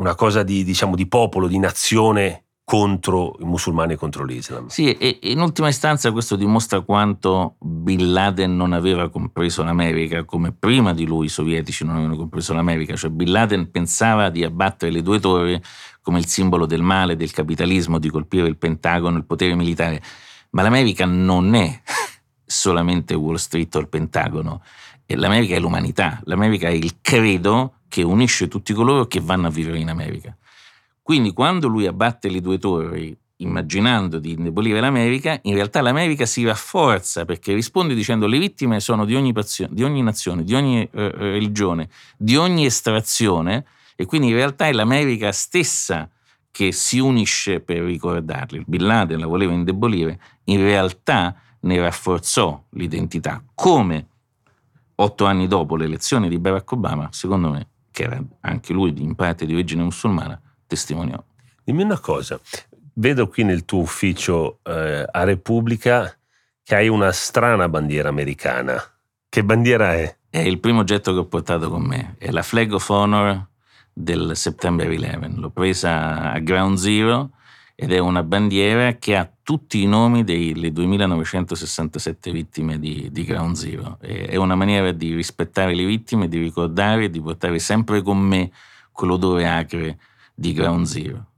una 0.01 0.15
cosa 0.15 0.43
di, 0.43 0.65
diciamo, 0.65 0.97
di 0.97 1.07
popolo, 1.07 1.47
di 1.47 1.59
nazione 1.59 2.45
contro 2.65 3.37
i 3.41 3.45
musulmani 3.45 3.95
e 3.95 3.97
contro 3.97 4.25
l'Islam. 4.25 4.69
Sì, 4.69 4.93
e 4.93 5.19
in 5.23 5.41
ultima 5.41 5.69
istanza 5.69 6.11
questo 6.13 6.37
dimostra 6.37 6.81
quanto 6.81 7.57
Bin 7.59 8.13
Laden 8.13 8.57
non 8.57 8.73
aveva 8.73 9.11
compreso 9.11 9.63
l'America, 9.63 10.25
come 10.25 10.53
prima 10.53 10.95
di 10.95 11.05
lui 11.05 11.27
i 11.27 11.29
sovietici 11.29 11.85
non 11.85 11.97
avevano 11.97 12.17
compreso 12.17 12.55
l'America, 12.55 12.97
cioè 12.97 13.11
Bin 13.11 13.31
Laden 13.31 13.71
pensava 13.71 14.31
di 14.31 14.45
abbattere 14.45 14.93
le 14.93 15.03
due 15.03 15.19
torri 15.19 15.61
come 16.01 16.19
il 16.19 16.27
simbolo 16.27 16.65
del 16.65 16.83
male, 16.83 17.17
del 17.17 17.33
capitalismo, 17.33 17.99
di 17.99 18.09
colpire 18.09 18.47
il 18.47 18.57
Pentagono, 18.57 19.19
il 19.19 19.27
potere 19.27 19.55
militare, 19.55 20.01
ma 20.51 20.63
l'America 20.63 21.05
non 21.05 21.55
è 21.55 21.81
solamente 22.47 23.15
Wall 23.15 23.35
Street 23.35 23.75
o 23.75 23.81
il 23.81 23.89
Pentagono, 23.89 24.63
l'America 25.07 25.57
è 25.57 25.59
l'umanità, 25.59 26.21
l'America 26.25 26.69
è 26.69 26.73
il 26.73 27.01
credo 27.01 27.80
che 27.91 28.03
unisce 28.03 28.49
tutti 28.49 28.73
coloro 28.73 29.07
che 29.07 29.21
vanno 29.21 29.49
a 29.49 29.51
vivere 29.51 29.79
in 29.79 29.91
America. 29.91 30.35
Quindi 31.03 31.33
quando 31.33 31.67
lui 31.67 31.87
abbatte 31.87 32.31
le 32.31 32.41
due 32.41 32.57
torri 32.57 33.15
immaginando 33.39 34.19
di 34.19 34.33
indebolire 34.33 34.81
l'America, 34.81 35.39
in 35.43 35.55
realtà 35.55 35.81
l'America 35.81 36.25
si 36.25 36.45
rafforza 36.45 37.25
perché 37.25 37.53
risponde 37.53 37.95
dicendo 37.95 38.27
le 38.27 38.39
vittime 38.39 38.79
sono 38.81 39.05
di 39.05 39.17
ogni, 39.17 39.33
pazione, 39.33 39.75
di 39.75 39.83
ogni 39.83 40.03
nazione, 40.03 40.45
di 40.45 40.55
ogni 40.55 40.83
eh, 40.83 41.11
religione, 41.11 41.89
di 42.17 42.37
ogni 42.37 42.65
estrazione 42.65 43.65
e 43.97 44.07
quindi 44.07 44.29
in 44.29 44.35
realtà 44.35 44.67
è 44.67 44.73
l'America 44.73 45.33
stessa 45.33 46.09
che 46.51 46.71
si 46.73 46.99
unisce 46.99 47.61
per 47.61 47.83
ricordarli. 47.83 48.63
Bin 48.67 48.87
Laden 48.87 49.19
la 49.19 49.27
voleva 49.27 49.53
indebolire, 49.53 50.21
in 50.45 50.61
realtà 50.61 51.35
ne 51.61 51.81
rafforzò 51.81 52.63
l'identità, 52.71 53.43
come 53.55 54.07
otto 54.97 55.25
anni 55.25 55.47
dopo 55.47 55.77
l'elezione 55.77 56.29
di 56.29 56.39
Barack 56.39 56.71
Obama, 56.73 57.09
secondo 57.11 57.51
me, 57.51 57.69
che 57.91 58.05
era 58.05 58.23
anche 58.41 58.73
lui 58.73 58.95
in 59.01 59.15
parte 59.15 59.47
di 59.47 59.55
origine 59.55 59.83
musulmana, 59.83 60.41
testimoniò. 60.67 61.23
Dimmi 61.65 61.83
una 61.83 61.99
cosa, 61.99 62.41
vedo 62.95 63.29
qui 63.29 63.45
nel 63.45 63.65
tuo 63.65 63.81
ufficio 63.81 64.61
eh, 64.63 65.07
a 65.11 65.25
Repubblica 65.25 66.15
che 66.63 66.75
hai 66.75 66.89
una 66.89 67.13
strana 67.13 67.69
bandiera 67.69 68.09
americana. 68.09 68.81
Che 69.29 69.45
bandiera 69.45 69.95
è? 69.95 70.17
È 70.29 70.39
il 70.39 70.61
primo 70.61 70.81
oggetto 70.81 71.13
che 71.13 71.19
ho 71.19 71.27
portato 71.27 71.69
con 71.69 71.83
me, 71.83 72.15
è 72.19 72.31
la 72.31 72.43
Flag 72.43 72.73
of 72.73 72.89
Honor 72.89 73.47
del 73.93 74.37
September 74.37 74.89
11. 74.89 75.41
L'ho 75.41 75.51
presa 75.51 76.33
a 76.33 76.39
Ground 76.39 76.79
Zero 76.79 77.31
ed 77.83 77.93
è 77.93 77.99
una 77.99 78.23
bandiera 78.23 78.97
che 78.97 79.17
ha 79.17 79.27
tutti 79.43 79.81
i 79.81 79.87
nomi 79.87 80.23
delle 80.23 80.71
2967 80.71 82.31
vittime 82.31 82.79
di, 82.79 83.09
di 83.11 83.25
Ground 83.25 83.57
Zero. 83.57 83.97
È 83.99 84.37
una 84.37 84.55
maniera 84.55 84.93
di 84.93 85.15
rispettare 85.15 85.75
le 85.75 85.87
vittime, 85.87 86.29
di 86.29 86.37
ricordare 86.37 87.05
e 87.05 87.11
di 87.11 87.23
portare 87.23 87.59
sempre 87.59 88.03
con 88.03 88.19
me 88.19 88.51
quell'odore 88.93 89.49
acre 89.49 89.99
di 90.35 90.53
Ground 90.53 90.85
Zero. 90.85 91.29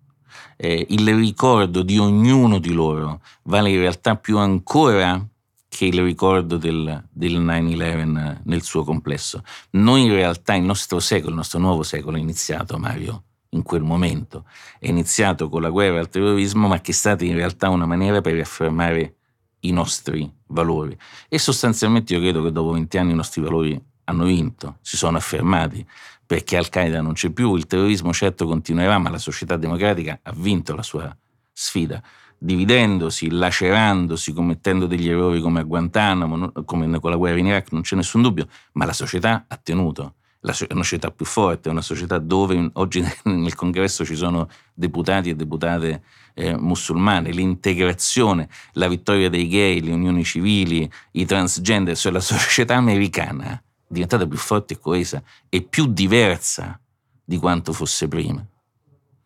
Eh, 0.56 0.84
il 0.90 1.14
ricordo 1.14 1.82
di 1.82 1.96
ognuno 1.98 2.58
di 2.58 2.72
loro 2.72 3.20
vale 3.44 3.70
in 3.70 3.78
realtà 3.78 4.16
più 4.16 4.36
ancora 4.38 5.24
che 5.68 5.84
il 5.84 6.02
ricordo 6.02 6.56
del, 6.56 7.04
del 7.08 7.40
9-11 7.40 8.38
nel 8.42 8.62
suo 8.62 8.82
complesso. 8.82 9.44
Noi 9.70 10.02
in 10.06 10.12
realtà 10.12 10.56
il 10.56 10.64
nostro 10.64 10.98
secolo, 10.98 11.30
il 11.30 11.36
nostro 11.36 11.60
nuovo 11.60 11.84
secolo 11.84 12.16
è 12.16 12.20
iniziato, 12.20 12.78
Mario, 12.78 13.22
in 13.52 13.62
quel 13.62 13.82
momento. 13.82 14.44
È 14.78 14.88
iniziato 14.88 15.48
con 15.48 15.62
la 15.62 15.70
guerra 15.70 15.98
al 15.98 16.08
terrorismo, 16.08 16.68
ma 16.68 16.80
che 16.80 16.92
è 16.92 16.94
stata 16.94 17.24
in 17.24 17.34
realtà 17.34 17.68
una 17.68 17.86
maniera 17.86 18.20
per 18.20 18.34
riaffermare 18.34 19.16
i 19.60 19.72
nostri 19.72 20.30
valori. 20.48 20.96
E 21.28 21.38
sostanzialmente 21.38 22.14
io 22.14 22.20
credo 22.20 22.42
che 22.42 22.52
dopo 22.52 22.72
20 22.72 22.98
anni 22.98 23.12
i 23.12 23.16
nostri 23.16 23.40
valori 23.40 23.80
hanno 24.04 24.24
vinto, 24.24 24.78
si 24.80 24.96
sono 24.96 25.16
affermati, 25.16 25.86
perché 26.26 26.56
Al-Qaeda 26.56 27.00
non 27.00 27.12
c'è 27.12 27.30
più, 27.30 27.54
il 27.56 27.66
terrorismo 27.66 28.12
certo 28.12 28.46
continuerà, 28.46 28.98
ma 28.98 29.10
la 29.10 29.18
società 29.18 29.56
democratica 29.56 30.18
ha 30.22 30.32
vinto 30.34 30.74
la 30.74 30.82
sua 30.82 31.16
sfida 31.52 32.02
dividendosi, 32.42 33.30
lacerandosi, 33.30 34.32
commettendo 34.32 34.86
degli 34.86 35.08
errori 35.08 35.40
come 35.40 35.60
a 35.60 35.62
Guantanamo, 35.62 36.50
come 36.64 36.98
con 36.98 37.10
la 37.10 37.16
guerra 37.16 37.38
in 37.38 37.46
Iraq, 37.46 37.70
non 37.70 37.82
c'è 37.82 37.94
nessun 37.94 38.20
dubbio, 38.20 38.48
ma 38.72 38.84
la 38.84 38.92
società 38.92 39.44
ha 39.46 39.56
tenuto. 39.56 40.14
È 40.42 40.72
una 40.72 40.82
società 40.82 41.10
più 41.10 41.24
forte, 41.24 41.68
una 41.68 41.82
società 41.82 42.18
dove 42.18 42.70
oggi 42.74 43.04
nel 43.24 43.54
congresso 43.54 44.04
ci 44.04 44.16
sono 44.16 44.48
deputati 44.74 45.30
e 45.30 45.36
deputate 45.36 46.02
eh, 46.34 46.56
musulmane, 46.56 47.30
l'integrazione, 47.30 48.48
la 48.72 48.88
vittoria 48.88 49.28
dei 49.28 49.46
gay, 49.46 49.80
le 49.80 49.92
unioni 49.92 50.24
civili, 50.24 50.90
i 51.12 51.24
transgender, 51.24 51.96
cioè 51.96 52.10
la 52.10 52.20
società 52.20 52.74
americana 52.74 53.52
è 53.52 53.60
diventata 53.86 54.26
più 54.26 54.38
forte 54.38 54.74
e 54.74 54.78
coesa 54.78 55.22
e 55.48 55.62
più 55.62 55.86
diversa 55.86 56.78
di 57.24 57.36
quanto 57.36 57.72
fosse 57.72 58.08
prima. 58.08 58.44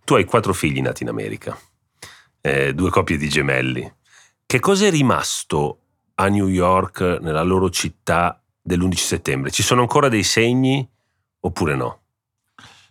Tu 0.04 0.14
hai 0.14 0.24
quattro 0.24 0.52
figli 0.52 0.80
nati 0.80 1.02
in 1.02 1.08
America 1.08 1.58
eh, 2.46 2.74
due 2.74 2.90
coppie 2.90 3.16
di 3.16 3.28
gemelli. 3.28 3.92
Che 4.46 4.60
cosa 4.60 4.86
è 4.86 4.90
rimasto 4.90 5.80
a 6.14 6.28
New 6.28 6.46
York, 6.46 7.18
nella 7.20 7.42
loro 7.42 7.70
città, 7.70 8.40
dell'11 8.62 8.94
settembre? 8.94 9.50
Ci 9.50 9.64
sono 9.64 9.80
ancora 9.80 10.08
dei 10.08 10.22
segni 10.22 10.88
oppure 11.46 11.74
no? 11.76 12.00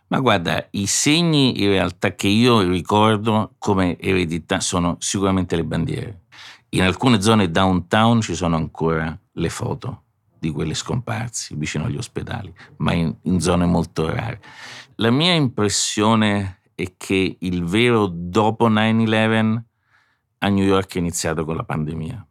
Ma 0.07 0.19
guarda, 0.19 0.67
i 0.71 0.85
segni 0.85 1.61
in 1.63 1.69
realtà 1.69 2.13
che 2.13 2.27
io 2.27 2.61
ricordo 2.61 3.55
come 3.57 3.99
eredità 3.99 4.59
sono 4.59 4.97
sicuramente 4.99 5.55
le 5.55 5.63
bandiere. 5.63 6.21
In 6.69 6.83
alcune 6.83 7.21
zone 7.21 7.49
downtown 7.49 8.21
ci 8.21 8.35
sono 8.35 8.55
ancora 8.55 9.17
le 9.33 9.49
foto 9.49 10.03
di 10.37 10.51
quelli 10.51 10.75
scomparsi 10.75 11.55
vicino 11.55 11.85
agli 11.85 11.97
ospedali, 11.97 12.53
ma 12.77 12.93
in, 12.93 13.13
in 13.23 13.39
zone 13.41 13.65
molto 13.65 14.07
rare. 14.07 14.41
La 14.95 15.09
mia 15.09 15.33
impressione 15.33 16.59
è 16.75 16.93
che 16.97 17.37
il 17.39 17.63
vero 17.63 18.07
dopo 18.07 18.69
9-11 18.69 19.61
a 20.39 20.49
New 20.49 20.63
York 20.63 20.95
è 20.95 20.99
iniziato 20.99 21.45
con 21.45 21.55
la 21.55 21.63
pandemia. 21.63 22.27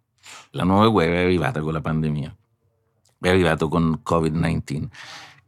La 0.50 0.62
nuova 0.62 0.88
guerra 0.88 1.16
è 1.16 1.24
arrivata 1.24 1.60
con 1.60 1.72
la 1.72 1.80
pandemia, 1.80 2.36
è 3.18 3.28
arrivato 3.28 3.68
con 3.68 4.00
Covid-19, 4.08 4.88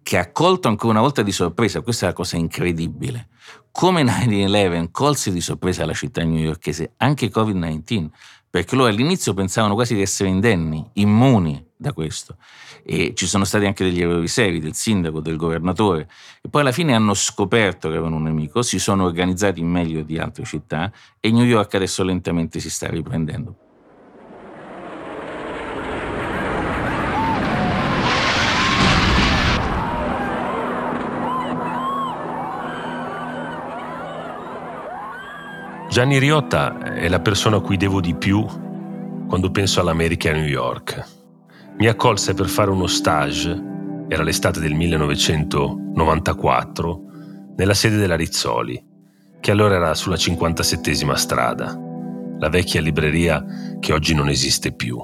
che 0.07 0.19
ha 0.19 0.31
colto 0.31 0.69
ancora 0.69 0.93
una 0.93 1.01
volta 1.01 1.23
di 1.23 1.33
sorpresa, 1.33 1.81
questa 1.81 2.05
è 2.07 2.09
la 2.11 2.15
cosa 2.15 2.37
incredibile, 2.37 3.27
come 3.73 4.05
9-11 4.05 4.91
colse 4.93 5.33
di 5.33 5.41
sorpresa 5.41 5.85
la 5.85 5.95
città 5.95 6.23
newyorkese, 6.23 6.93
anche 6.99 7.29
Covid-19, 7.29 8.11
perché 8.49 8.77
loro 8.77 8.89
all'inizio 8.89 9.35
pensavano 9.35 9.75
quasi 9.75 9.97
di 9.97 10.03
essere 10.03 10.29
indenni, 10.29 10.89
immuni 10.93 11.61
da 11.77 11.93
questo. 11.93 12.37
E 12.85 13.15
ci 13.17 13.27
sono 13.27 13.43
stati 13.45 13.65
anche 13.65 13.83
degli 13.83 14.01
errori 14.01 14.29
seri 14.29 14.61
del 14.61 14.75
sindaco, 14.75 15.19
del 15.19 15.35
governatore, 15.35 16.09
e 16.41 16.49
poi 16.49 16.61
alla 16.61 16.71
fine 16.71 16.95
hanno 16.95 17.13
scoperto 17.13 17.89
che 17.89 17.95
avevano 17.95 18.15
un 18.15 18.23
nemico, 18.23 18.63
si 18.63 18.79
sono 18.79 19.07
organizzati 19.07 19.61
meglio 19.65 20.03
di 20.03 20.19
altre 20.19 20.45
città 20.45 20.93
e 21.19 21.33
New 21.33 21.45
York 21.45 21.75
adesso 21.75 22.05
lentamente 22.05 22.61
si 22.61 22.71
sta 22.71 22.89
riprendendo. 22.89 23.66
Gianni 35.97 36.19
Riotta 36.19 36.93
è 36.93 37.09
la 37.09 37.21
persona 37.21 37.57
a 37.57 37.61
cui 37.61 37.79
devo 37.79 38.03
di 38.03 38.15
più 38.15 38.45
quando 39.27 39.51
penso 39.51 39.81
all'America 39.81 40.29
a 40.29 40.35
New 40.35 40.45
York. 40.45 41.03
Mi 41.79 41.87
accolse 41.87 42.35
per 42.35 42.49
fare 42.49 42.71
uno 42.71 42.87
stage, 42.87 43.59
era 44.07 44.23
l'estate 44.23 44.61
del 44.61 44.75
1994, 44.75 47.03
nella 47.57 47.73
sede 47.73 47.97
della 47.97 48.15
Rizzoli, 48.15 48.79
che 49.41 49.51
allora 49.51 49.77
era 49.77 49.95
sulla 49.95 50.17
57esima 50.17 51.15
strada, 51.15 51.75
la 52.41 52.49
vecchia 52.51 52.83
libreria 52.83 53.43
che 53.81 53.95
oggi 53.95 54.13
non 54.13 54.29
esiste 54.29 54.73
più. 54.73 55.03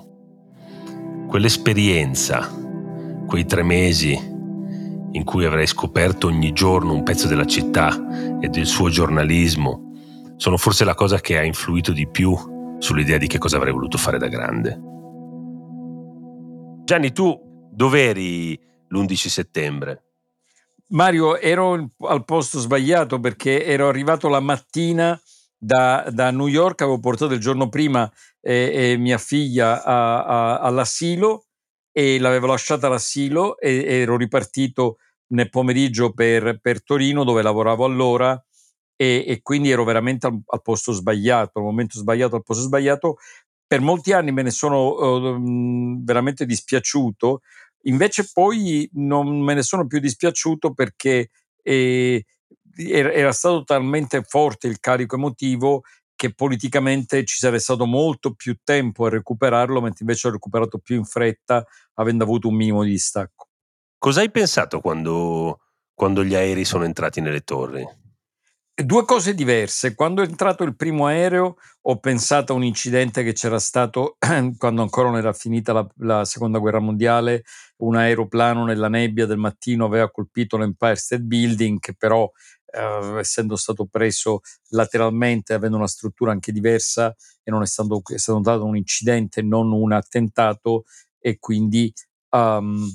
Quell'esperienza, 1.26 2.46
quei 3.26 3.46
tre 3.46 3.62
mesi 3.62 4.12
in 5.12 5.24
cui 5.24 5.46
avrei 5.46 5.66
scoperto 5.66 6.26
ogni 6.26 6.52
giorno 6.52 6.92
un 6.92 7.02
pezzo 7.02 7.28
della 7.28 7.46
città 7.46 8.38
e 8.42 8.48
del 8.48 8.66
suo 8.66 8.90
giornalismo, 8.90 9.86
sono 10.42 10.56
forse 10.56 10.82
la 10.82 10.96
cosa 10.96 11.20
che 11.20 11.38
ha 11.38 11.44
influito 11.44 11.92
di 11.92 12.08
più 12.08 12.36
sull'idea 12.80 13.16
di 13.16 13.28
che 13.28 13.38
cosa 13.38 13.58
avrei 13.58 13.72
voluto 13.72 13.96
fare 13.96 14.18
da 14.18 14.26
grande. 14.26 14.76
Gianni, 16.82 17.12
tu 17.12 17.68
dov'eri 17.70 18.60
l'11 18.88 19.14
settembre? 19.14 20.02
Mario, 20.88 21.38
ero 21.38 21.90
al 21.96 22.24
posto 22.24 22.58
sbagliato 22.58 23.20
perché 23.20 23.64
ero 23.64 23.86
arrivato 23.86 24.26
la 24.26 24.40
mattina 24.40 25.16
da, 25.56 26.08
da 26.10 26.32
New 26.32 26.48
York, 26.48 26.80
avevo 26.82 26.98
portato 26.98 27.34
il 27.34 27.40
giorno 27.40 27.68
prima 27.68 28.10
eh, 28.40 28.72
eh, 28.74 28.96
mia 28.96 29.18
figlia 29.18 29.84
a, 29.84 30.24
a, 30.24 30.58
all'asilo 30.58 31.44
e 31.92 32.18
l'avevo 32.18 32.48
lasciata 32.48 32.88
all'asilo 32.88 33.56
e 33.60 33.84
ero 33.86 34.16
ripartito 34.16 34.96
nel 35.34 35.50
pomeriggio 35.50 36.12
per, 36.12 36.58
per 36.60 36.82
Torino 36.82 37.22
dove 37.22 37.42
lavoravo 37.42 37.84
allora 37.84 38.44
e, 39.02 39.24
e 39.26 39.42
quindi 39.42 39.68
ero 39.70 39.82
veramente 39.82 40.28
al, 40.28 40.40
al, 40.46 40.62
posto 40.62 40.92
sbagliato, 40.92 41.58
al 41.58 41.64
momento 41.64 41.98
sbagliato, 41.98 42.36
al 42.36 42.44
posto 42.44 42.62
sbagliato. 42.62 43.16
Per 43.66 43.80
molti 43.80 44.12
anni 44.12 44.30
me 44.30 44.42
ne 44.42 44.52
sono 44.52 44.90
uh, 44.90 46.04
veramente 46.04 46.46
dispiaciuto, 46.46 47.40
invece 47.84 48.30
poi 48.32 48.88
non 48.92 49.40
me 49.40 49.54
ne 49.54 49.62
sono 49.62 49.88
più 49.88 49.98
dispiaciuto 49.98 50.72
perché 50.72 51.30
eh, 51.62 52.24
era 52.76 53.32
stato 53.32 53.64
talmente 53.64 54.22
forte 54.22 54.68
il 54.68 54.78
carico 54.78 55.16
emotivo 55.16 55.82
che 56.14 56.32
politicamente 56.32 57.24
ci 57.24 57.38
sarebbe 57.38 57.58
stato 57.58 57.86
molto 57.86 58.34
più 58.34 58.56
tempo 58.62 59.06
a 59.06 59.08
recuperarlo, 59.08 59.80
mentre 59.80 60.04
invece 60.04 60.28
ho 60.28 60.30
recuperato 60.30 60.78
più 60.78 60.94
in 60.94 61.04
fretta, 61.04 61.66
avendo 61.94 62.22
avuto 62.22 62.46
un 62.46 62.54
minimo 62.54 62.84
di 62.84 62.90
distacco. 62.90 63.48
Cosa 63.98 64.20
hai 64.20 64.30
pensato 64.30 64.80
quando, 64.80 65.58
quando 65.92 66.22
gli 66.22 66.36
aerei 66.36 66.64
sono 66.64 66.84
entrati 66.84 67.20
nelle 67.20 67.40
torri? 67.40 68.00
Due 68.74 69.04
cose 69.04 69.34
diverse. 69.34 69.94
Quando 69.94 70.22
è 70.22 70.26
entrato 70.26 70.64
il 70.64 70.74
primo 70.74 71.04
aereo 71.04 71.56
ho 71.82 71.98
pensato 71.98 72.52
a 72.52 72.56
un 72.56 72.64
incidente 72.64 73.22
che 73.22 73.34
c'era 73.34 73.58
stato 73.58 74.16
quando 74.56 74.80
ancora 74.80 75.10
non 75.10 75.18
era 75.18 75.34
finita 75.34 75.74
la, 75.74 75.86
la, 75.96 76.24
seconda 76.24 76.58
guerra 76.58 76.78
mondiale, 76.78 77.44
un 77.82 77.96
aeroplano 77.96 78.64
nella 78.64 78.88
nebbia 78.88 79.26
del 79.26 79.36
mattino 79.36 79.84
aveva 79.84 80.10
colpito 80.10 80.56
l'Empire 80.56 80.96
State 80.96 81.22
Building 81.22 81.80
che 81.80 81.94
però 81.94 82.30
eh, 82.72 83.18
essendo 83.18 83.56
stato 83.56 83.84
preso 83.84 84.40
lateralmente, 84.70 85.52
avendo 85.52 85.76
una 85.76 85.86
struttura 85.86 86.32
anche 86.32 86.50
diversa 86.50 87.14
e 87.42 87.50
non 87.50 87.60
essendo 87.60 88.00
è 88.02 88.16
stato 88.16 88.40
dato 88.40 88.64
un 88.64 88.76
incidente, 88.76 89.42
non 89.42 89.70
un 89.70 89.92
attentato 89.92 90.84
e 91.18 91.38
quindi 91.38 91.92
um, 92.30 92.90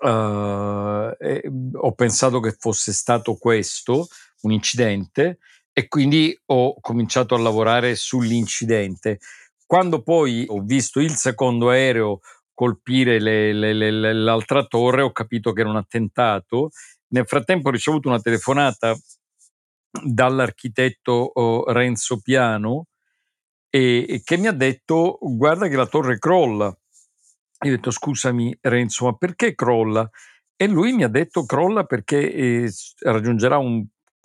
uh, 0.00 1.14
eh, 1.18 1.50
ho 1.74 1.92
pensato 1.92 2.38
che 2.38 2.54
fosse 2.56 2.92
stato 2.92 3.34
questo 3.34 4.06
un 4.46 4.52
incidente 4.52 5.38
e 5.72 5.88
quindi 5.88 6.38
ho 6.46 6.80
cominciato 6.80 7.34
a 7.34 7.38
lavorare 7.38 7.94
sull'incidente. 7.96 9.18
Quando 9.66 10.02
poi 10.02 10.46
ho 10.48 10.62
visto 10.62 11.00
il 11.00 11.12
secondo 11.16 11.68
aereo 11.70 12.20
colpire 12.54 13.20
le, 13.20 13.52
le, 13.52 13.74
le, 13.74 14.12
l'altra 14.14 14.64
torre, 14.64 15.02
ho 15.02 15.12
capito 15.12 15.52
che 15.52 15.60
era 15.60 15.68
un 15.68 15.76
attentato. 15.76 16.70
Nel 17.08 17.26
frattempo 17.26 17.68
ho 17.68 17.72
ricevuto 17.72 18.08
una 18.08 18.20
telefonata 18.20 18.96
dall'architetto 20.02 21.12
oh, 21.12 21.70
Renzo 21.72 22.20
Piano 22.20 22.86
e, 23.68 24.22
che 24.24 24.38
mi 24.38 24.46
ha 24.46 24.52
detto 24.52 25.18
guarda 25.20 25.68
che 25.68 25.76
la 25.76 25.86
torre 25.86 26.18
crolla. 26.18 26.74
Io 27.64 27.72
ho 27.72 27.76
detto 27.76 27.90
scusami 27.90 28.56
Renzo, 28.62 29.04
ma 29.04 29.12
perché 29.14 29.54
crolla? 29.54 30.08
E 30.56 30.66
lui 30.66 30.92
mi 30.92 31.04
ha 31.04 31.08
detto 31.08 31.44
crolla 31.44 31.84
perché 31.84 32.32
eh, 32.32 32.72
raggiungerà 33.00 33.58
un 33.58 33.84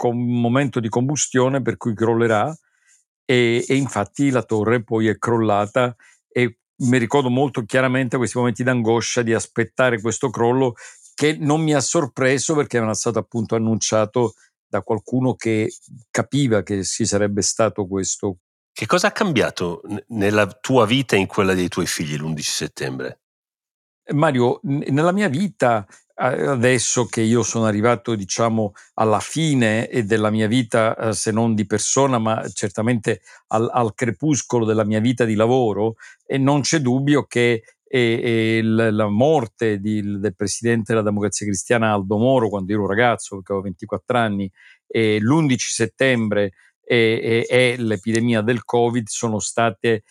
un 0.09 0.39
momento 0.39 0.79
di 0.79 0.89
combustione 0.89 1.61
per 1.61 1.77
cui 1.77 1.93
crollerà 1.93 2.53
e, 3.25 3.63
e 3.67 3.75
infatti 3.75 4.29
la 4.29 4.43
torre 4.43 4.83
poi 4.83 5.07
è 5.07 5.17
crollata 5.17 5.95
e 6.27 6.57
mi 6.83 6.97
ricordo 6.97 7.29
molto 7.29 7.63
chiaramente 7.63 8.17
questi 8.17 8.37
momenti 8.37 8.63
d'angoscia 8.63 9.21
di 9.21 9.33
aspettare 9.33 10.01
questo 10.01 10.29
crollo 10.29 10.73
che 11.13 11.37
non 11.39 11.61
mi 11.61 11.73
ha 11.73 11.79
sorpreso 11.79 12.55
perché 12.55 12.77
era 12.77 12.93
stato 12.93 13.19
appunto 13.19 13.55
annunciato 13.55 14.33
da 14.67 14.81
qualcuno 14.81 15.35
che 15.35 15.71
capiva 16.09 16.63
che 16.63 16.83
ci 16.83 17.05
sarebbe 17.05 17.41
stato 17.41 17.85
questo. 17.85 18.37
Che 18.71 18.85
cosa 18.85 19.07
ha 19.07 19.11
cambiato 19.11 19.81
nella 20.07 20.47
tua 20.47 20.85
vita 20.85 21.15
e 21.15 21.19
in 21.19 21.27
quella 21.27 21.53
dei 21.53 21.67
tuoi 21.67 21.85
figli 21.85 22.15
l'11 22.15 22.39
settembre? 22.39 23.19
Mario, 24.13 24.59
nella 24.63 25.11
mia 25.11 25.27
vita 25.27 25.85
adesso 26.21 27.05
che 27.05 27.21
io 27.21 27.43
sono 27.43 27.65
arrivato, 27.65 28.15
diciamo, 28.15 28.73
alla 28.95 29.19
fine 29.19 29.89
della 30.05 30.29
mia 30.29 30.47
vita, 30.47 30.95
eh, 30.95 31.13
se 31.13 31.31
non 31.31 31.55
di 31.55 31.65
persona, 31.65 32.19
ma 32.19 32.47
certamente 32.53 33.21
al, 33.47 33.69
al 33.71 33.93
crepuscolo 33.93 34.65
della 34.65 34.85
mia 34.85 34.99
vita 34.99 35.25
di 35.25 35.35
lavoro, 35.35 35.95
e 36.25 36.37
non 36.37 36.61
c'è 36.61 36.79
dubbio 36.79 37.25
che 37.25 37.63
e, 37.93 38.59
e 38.59 38.61
la 38.63 39.09
morte 39.09 39.79
di, 39.79 40.01
del 40.01 40.33
presidente 40.33 40.93
della 40.93 41.03
democrazia 41.03 41.45
cristiana 41.45 41.91
Aldo 41.91 42.17
Moro 42.17 42.47
quando 42.47 42.71
ero 42.71 42.87
ragazzo, 42.87 43.35
perché 43.35 43.51
avevo 43.51 43.67
24 43.67 44.17
anni, 44.17 44.49
e 44.87 45.19
l'11 45.19 45.55
settembre 45.57 46.51
e, 46.91 47.45
e, 47.47 47.57
e, 47.57 47.75
l'epidemia 47.77 48.41
del 48.41 48.65
Covid 48.65 49.07
sono 49.07 49.39
state 49.39 50.03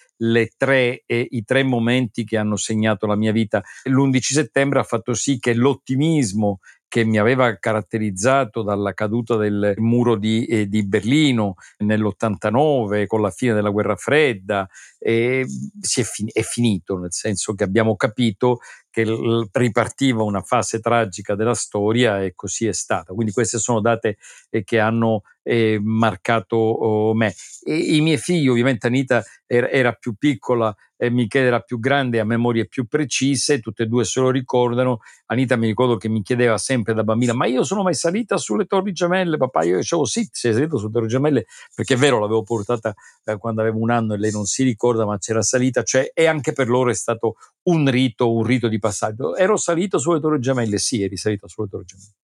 tre, 0.57 1.03
eh, 1.05 1.27
i 1.29 1.45
tre 1.45 1.63
momenti 1.63 2.25
che 2.25 2.39
hanno 2.39 2.57
segnato 2.57 3.07
la 3.07 3.17
mia 3.17 3.33
vita. 3.33 3.63
L'11 3.85 4.19
settembre 4.21 4.79
ha 4.79 4.83
fatto 4.83 5.13
sì 5.13 5.39
che 5.39 5.53
l'ottimismo 5.53 6.61
che 6.89 7.05
mi 7.05 7.19
aveva 7.19 7.55
caratterizzato 7.59 8.63
dalla 8.63 8.95
caduta 8.95 9.37
del 9.37 9.75
muro 9.77 10.17
di, 10.17 10.47
eh, 10.47 10.69
di 10.69 10.85
Berlino 10.85 11.54
nell'89 11.78 13.07
con 13.07 13.21
la 13.21 13.31
fine 13.31 13.52
della 13.52 13.69
guerra 13.69 13.95
fredda 13.95 14.67
eh, 14.99 15.47
è, 15.81 16.02
fin- 16.02 16.31
è 16.33 16.43
finito, 16.43 16.99
nel 16.99 17.13
senso 17.13 17.54
che 17.54 17.63
abbiamo 17.63 17.95
capito 17.95 18.59
che 18.91 19.05
ripartiva 19.53 20.23
una 20.23 20.43
fase 20.43 20.81
tragica 20.81 21.35
della 21.35 21.55
storia 21.55 22.23
e 22.23 22.35
così 22.35 22.67
è 22.67 22.73
stata. 22.73 23.13
Quindi 23.13 23.33
queste 23.33 23.59
sono 23.59 23.81
date 23.81 24.19
eh, 24.50 24.65
che 24.65 24.79
hanno 24.79 25.23
eh, 25.43 25.79
marcato 25.83 26.57
oh, 26.57 27.15
me. 27.15 27.35
E, 27.63 27.76
I 27.76 28.00
miei 28.00 28.19
figli, 28.19 28.49
ovviamente 28.49 28.87
Anita 28.87 29.25
era, 29.47 29.69
era 29.69 29.93
più 29.93 30.15
piccola 30.15 30.75
e 31.03 31.09
Michele 31.09 31.47
era 31.47 31.61
più 31.61 31.79
grande, 31.79 32.21
ha 32.21 32.25
memorie 32.25 32.67
più 32.67 32.87
precise, 32.87 33.61
tutte 33.61 33.85
e 33.85 33.87
due 33.87 34.05
se 34.05 34.21
lo 34.21 34.31
ricordano. 34.31 34.99
Anita 35.26 35.57
mi 35.57 35.67
ricordo 35.67 35.97
che 35.97 36.11
mi 36.11 36.21
chiedeva 36.21 36.59
sempre 36.59 36.93
da 36.93 37.03
bambina, 37.03 37.33
ma 37.33 37.47
io 37.47 37.65
sono 37.65 37.83
mai 37.83 37.95
salita 37.95 38.37
sulle 38.37 38.67
torri 38.67 38.93
gemelle, 38.93 39.39
papà? 39.39 39.65
Io 39.65 39.76
dicevo 39.79 40.05
sì, 40.05 40.29
sei 40.31 40.53
salito 40.53 40.76
sulle 40.76 40.93
torri 40.93 41.09
gemelle, 41.09 41.47
perché 41.75 41.95
è 41.95 41.97
vero, 41.97 42.19
l'avevo 42.19 42.43
portata 42.43 42.95
eh, 43.25 43.39
quando 43.39 43.63
avevo 43.63 43.79
un 43.79 43.91
anno 43.91 44.13
e 44.13 44.19
lei 44.19 44.31
non 44.31 44.45
si 44.45 44.63
ricorda, 44.63 45.07
ma 45.07 45.17
c'era 45.17 45.41
salita, 45.41 45.83
cioè, 45.83 46.11
e 46.13 46.26
anche 46.26 46.53
per 46.53 46.69
loro 46.69 46.91
è 46.91 46.95
stato 46.95 47.37
un 47.63 47.91
rito, 47.91 48.35
un 48.35 48.45
rito 48.45 48.69
di 48.69 48.79
passaggio. 48.80 49.36
Ero 49.36 49.56
salito 49.56 49.99
sulle 49.99 50.19
torri 50.19 50.40
gemelle? 50.40 50.78
Sì, 50.78 51.02
eri 51.02 51.16
salito 51.16 51.47
sulle 51.47 51.69
torri 51.69 51.84
gemelle. 51.84 52.14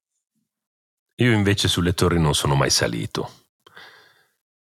Io 1.18 1.32
invece 1.32 1.68
sulle 1.68 1.94
torri 1.94 2.20
non 2.20 2.34
sono 2.34 2.54
mai 2.54 2.70
salito. 2.70 3.44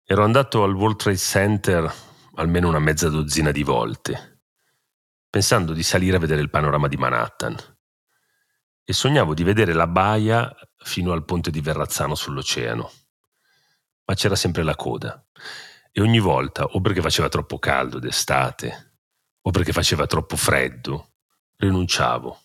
Ero 0.04 0.24
andato 0.24 0.62
al 0.62 0.74
World 0.74 0.96
Trade 0.96 1.16
Center 1.16 1.94
almeno 2.34 2.68
una 2.68 2.78
mezza 2.78 3.08
dozzina 3.08 3.50
di 3.50 3.62
volte, 3.62 4.42
pensando 5.30 5.72
di 5.72 5.82
salire 5.82 6.16
a 6.16 6.20
vedere 6.20 6.42
il 6.42 6.50
panorama 6.50 6.88
di 6.88 6.96
Manhattan. 6.96 7.56
E 8.84 8.92
sognavo 8.92 9.32
di 9.32 9.42
vedere 9.42 9.72
la 9.72 9.86
baia 9.86 10.54
fino 10.76 11.12
al 11.12 11.24
ponte 11.24 11.50
di 11.50 11.62
Verrazzano 11.62 12.14
sull'oceano. 12.14 12.92
Ma 14.04 14.14
c'era 14.14 14.36
sempre 14.36 14.62
la 14.62 14.76
coda. 14.76 15.24
E 15.90 16.02
ogni 16.02 16.18
volta, 16.18 16.64
o 16.64 16.80
perché 16.82 17.00
faceva 17.00 17.30
troppo 17.30 17.58
caldo 17.58 17.98
d'estate, 17.98 18.98
o 19.40 19.50
perché 19.50 19.72
faceva 19.72 20.06
troppo 20.06 20.36
freddo, 20.36 21.13
rinunciavo. 21.56 22.40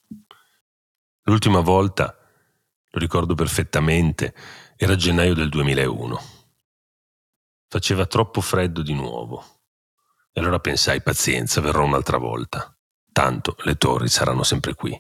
L'ultima 1.24 1.60
volta, 1.60 2.15
lo 2.91 3.00
ricordo 3.00 3.36
perfettamente, 3.36 4.34
era 4.76 4.95
gennaio 4.95 5.34
del 5.34 5.50
2001. 5.50 6.19
Faceva 7.67 8.06
troppo 8.06 8.41
freddo 8.41 8.82
di 8.82 8.93
nuovo. 8.93 9.43
E 10.32 10.39
allora 10.39 10.60
pensai, 10.60 11.02
pazienza, 11.02 11.62
verrò 11.62 11.84
un'altra 11.84 12.17
volta. 12.17 12.76
Tanto 13.12 13.56
le 13.60 13.76
torri 13.76 14.08
saranno 14.08 14.43
sempre 14.43 14.74
qui. 14.74 15.00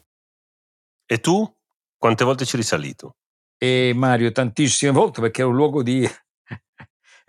E 1.05 1.19
tu? 1.19 1.57
Quante 1.97 2.23
volte 2.23 2.45
ci 2.45 2.57
risalito? 2.57 3.17
E 3.57 3.91
Mario, 3.95 4.31
tantissime 4.31 4.91
volte 4.91 5.21
perché 5.21 5.41
era 5.41 5.49
un 5.49 5.55
luogo 5.55 5.83
di 5.83 6.07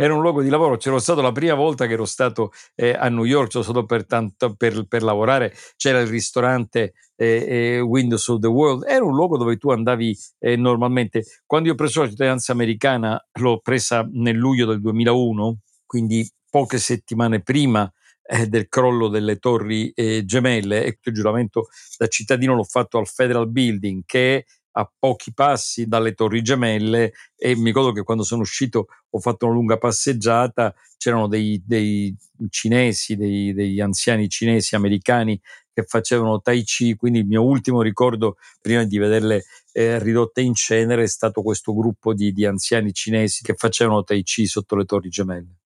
era 0.00 0.14
un 0.14 0.22
luogo 0.22 0.40
di 0.40 0.48
lavoro. 0.48 0.78
C'ero 0.78 0.98
stato 0.98 1.20
la 1.20 1.30
prima 1.30 1.52
volta 1.52 1.86
che 1.86 1.92
ero 1.92 2.06
stato 2.06 2.52
eh, 2.74 2.94
a 2.98 3.10
New 3.10 3.24
York, 3.24 3.50
sono 3.52 3.64
stato 3.64 3.84
per, 3.84 4.06
tanto, 4.06 4.54
per, 4.54 4.86
per 4.88 5.02
lavorare, 5.02 5.54
c'era 5.76 6.00
il 6.00 6.06
ristorante 6.06 6.94
eh, 7.16 7.44
eh, 7.46 7.80
Windows 7.80 8.26
of 8.28 8.40
the 8.40 8.46
World, 8.46 8.84
era 8.88 9.04
un 9.04 9.14
luogo 9.14 9.36
dove 9.36 9.58
tu 9.58 9.70
andavi 9.70 10.16
eh, 10.38 10.56
normalmente. 10.56 11.24
Quando 11.44 11.68
io 11.68 11.74
ho 11.74 11.76
preso 11.76 12.00
la 12.00 12.08
cittadinanza 12.08 12.52
americana, 12.52 13.22
l'ho 13.40 13.60
presa 13.60 14.08
nel 14.10 14.36
luglio 14.36 14.64
del 14.64 14.80
2001, 14.80 15.58
quindi 15.84 16.26
poche 16.48 16.78
settimane 16.78 17.42
prima 17.42 17.90
eh, 18.22 18.46
del 18.46 18.68
crollo 18.68 19.08
delle 19.08 19.36
torri 19.36 19.90
eh, 19.90 20.24
gemelle 20.24 20.84
e 20.84 20.98
il 21.02 21.12
giuramento 21.12 21.66
da 21.98 22.06
cittadino 22.06 22.54
l'ho 22.54 22.64
fatto 22.64 22.96
al 22.96 23.06
Federal 23.06 23.50
Building 23.50 24.04
che 24.06 24.46
a 24.72 24.90
pochi 24.98 25.32
passi 25.32 25.86
dalle 25.86 26.14
torri 26.14 26.42
gemelle 26.42 27.12
e 27.36 27.56
mi 27.56 27.66
ricordo 27.66 27.92
che 27.92 28.02
quando 28.02 28.22
sono 28.22 28.42
uscito 28.42 28.86
ho 29.10 29.18
fatto 29.18 29.46
una 29.46 29.54
lunga 29.54 29.78
passeggiata, 29.78 30.74
c'erano 30.96 31.26
dei, 31.26 31.62
dei 31.64 32.14
cinesi, 32.48 33.16
dei, 33.16 33.52
degli 33.52 33.80
anziani 33.80 34.28
cinesi 34.28 34.74
americani 34.74 35.40
che 35.72 35.84
facevano 35.84 36.40
tai 36.40 36.62
chi, 36.62 36.94
quindi 36.94 37.20
il 37.20 37.26
mio 37.26 37.42
ultimo 37.42 37.82
ricordo 37.82 38.36
prima 38.60 38.84
di 38.84 38.98
vederle 38.98 39.44
eh, 39.72 39.98
ridotte 39.98 40.40
in 40.40 40.54
cenere 40.54 41.04
è 41.04 41.08
stato 41.08 41.42
questo 41.42 41.74
gruppo 41.74 42.12
di, 42.12 42.32
di 42.32 42.44
anziani 42.44 42.92
cinesi 42.92 43.42
che 43.42 43.54
facevano 43.54 44.04
tai 44.04 44.22
chi 44.22 44.46
sotto 44.46 44.76
le 44.76 44.84
torri 44.84 45.08
gemelle. 45.08 45.58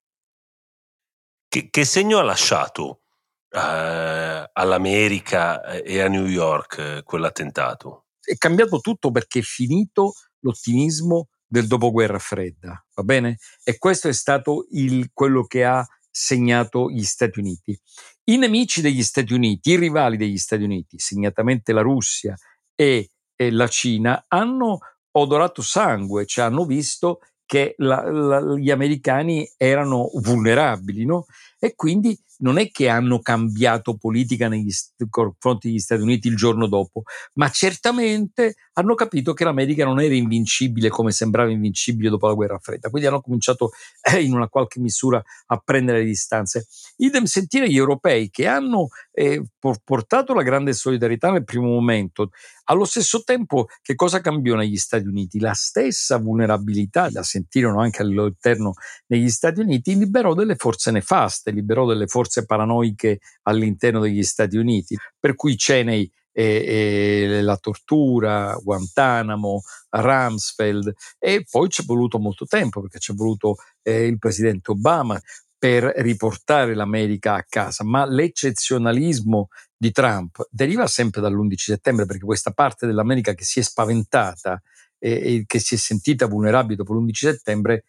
Che, 1.48 1.68
che 1.70 1.84
segno 1.84 2.18
ha 2.18 2.22
lasciato 2.22 3.02
eh, 3.50 4.50
all'America 4.52 5.62
e 5.62 6.00
a 6.00 6.08
New 6.08 6.26
York 6.26 6.78
eh, 6.78 7.02
quell'attentato? 7.02 8.03
È 8.24 8.36
cambiato 8.36 8.80
tutto 8.80 9.10
perché 9.10 9.40
è 9.40 9.42
finito 9.42 10.14
l'ottimismo 10.40 11.28
del 11.46 11.66
dopoguerra 11.66 12.18
fredda, 12.18 12.84
va 12.94 13.02
bene? 13.02 13.38
E 13.62 13.78
questo 13.78 14.08
è 14.08 14.12
stato 14.12 14.66
il, 14.70 15.10
quello 15.12 15.44
che 15.44 15.64
ha 15.64 15.86
segnato 16.10 16.90
gli 16.90 17.04
Stati 17.04 17.38
Uniti. 17.38 17.78
I 18.24 18.36
nemici 18.38 18.80
degli 18.80 19.02
Stati 19.02 19.32
Uniti, 19.32 19.70
i 19.70 19.76
rivali 19.76 20.16
degli 20.16 20.38
Stati 20.38 20.62
Uniti, 20.62 20.98
segnatamente 20.98 21.72
la 21.72 21.82
Russia 21.82 22.34
e, 22.74 23.10
e 23.36 23.50
la 23.50 23.68
Cina, 23.68 24.24
hanno 24.28 24.78
odorato 25.12 25.62
sangue, 25.62 26.26
cioè 26.26 26.46
hanno 26.46 26.64
visto 26.64 27.20
che 27.46 27.74
la, 27.78 28.10
la, 28.10 28.56
gli 28.56 28.70
americani 28.70 29.48
erano 29.56 30.10
vulnerabili, 30.14 31.04
no? 31.04 31.26
E 31.64 31.74
quindi 31.76 32.14
non 32.40 32.58
è 32.58 32.70
che 32.70 32.90
hanno 32.90 33.20
cambiato 33.20 33.96
politica 33.96 34.48
nei 34.48 34.66
confronti 35.08 35.68
degli 35.68 35.78
Stati 35.78 36.02
Uniti 36.02 36.28
il 36.28 36.36
giorno 36.36 36.66
dopo, 36.66 37.04
ma 37.34 37.48
certamente 37.48 38.56
hanno 38.74 38.94
capito 38.94 39.32
che 39.32 39.44
l'America 39.44 39.86
non 39.86 39.98
era 39.98 40.14
invincibile 40.14 40.90
come 40.90 41.10
sembrava 41.10 41.50
invincibile 41.50 42.10
dopo 42.10 42.26
la 42.26 42.34
guerra 42.34 42.58
fredda, 42.58 42.90
quindi 42.90 43.08
hanno 43.08 43.22
cominciato 43.22 43.70
eh, 44.02 44.22
in 44.22 44.34
una 44.34 44.48
qualche 44.48 44.78
misura 44.78 45.22
a 45.46 45.62
prendere 45.64 46.00
le 46.00 46.04
distanze. 46.04 46.66
Idem 46.96 47.24
sentire 47.24 47.70
gli 47.70 47.78
europei 47.78 48.28
che 48.28 48.46
hanno 48.46 48.88
eh, 49.12 49.42
portato 49.82 50.34
la 50.34 50.42
grande 50.42 50.74
solidarietà 50.74 51.30
nel 51.30 51.44
primo 51.44 51.68
momento, 51.68 52.28
allo 52.64 52.84
stesso 52.84 53.22
tempo 53.22 53.66
che 53.82 53.94
cosa 53.94 54.20
cambiò 54.20 54.54
negli 54.54 54.76
Stati 54.76 55.06
Uniti? 55.06 55.38
La 55.38 55.52
stessa 55.52 56.18
vulnerabilità, 56.18 57.08
la 57.10 57.22
sentirono 57.22 57.80
anche 57.80 58.02
all'interno 58.02 58.72
negli 59.06 59.28
Stati 59.28 59.60
Uniti, 59.60 59.96
liberò 59.96 60.34
delle 60.34 60.56
forze 60.56 60.90
nefaste, 60.90 61.50
liberò 61.54 61.86
delle 61.86 62.06
forze 62.06 62.44
paranoiche 62.44 63.20
all'interno 63.42 64.00
degli 64.00 64.22
Stati 64.22 64.56
Uniti, 64.56 64.96
per 65.18 65.34
cui 65.34 65.56
Cheney 65.56 66.10
e, 66.36 67.24
e 67.26 67.42
la 67.42 67.56
tortura, 67.56 68.58
Guantanamo, 68.60 69.62
Rumsfeld 69.90 70.92
e 71.18 71.46
poi 71.48 71.68
ci 71.68 71.82
è 71.82 71.84
voluto 71.84 72.18
molto 72.18 72.44
tempo 72.44 72.80
perché 72.80 72.98
ci 72.98 73.12
è 73.12 73.14
voluto 73.14 73.56
eh, 73.82 74.06
il 74.06 74.18
presidente 74.18 74.72
Obama 74.72 75.18
per 75.56 75.84
riportare 75.96 76.74
l'America 76.74 77.36
a 77.36 77.44
casa, 77.48 77.84
ma 77.84 78.04
l'eccezionalismo 78.04 79.48
di 79.74 79.92
Trump 79.92 80.46
deriva 80.50 80.86
sempre 80.86 81.22
dall'11 81.22 81.54
settembre 81.54 82.04
perché 82.04 82.24
questa 82.24 82.50
parte 82.50 82.86
dell'America 82.86 83.32
che 83.32 83.44
si 83.44 83.60
è 83.60 83.62
spaventata 83.62 84.60
e, 84.98 85.10
e 85.10 85.44
che 85.46 85.60
si 85.60 85.76
è 85.76 85.78
sentita 85.78 86.26
vulnerabile 86.26 86.76
dopo 86.76 86.92
l'11 86.92 87.12
settembre 87.12 87.84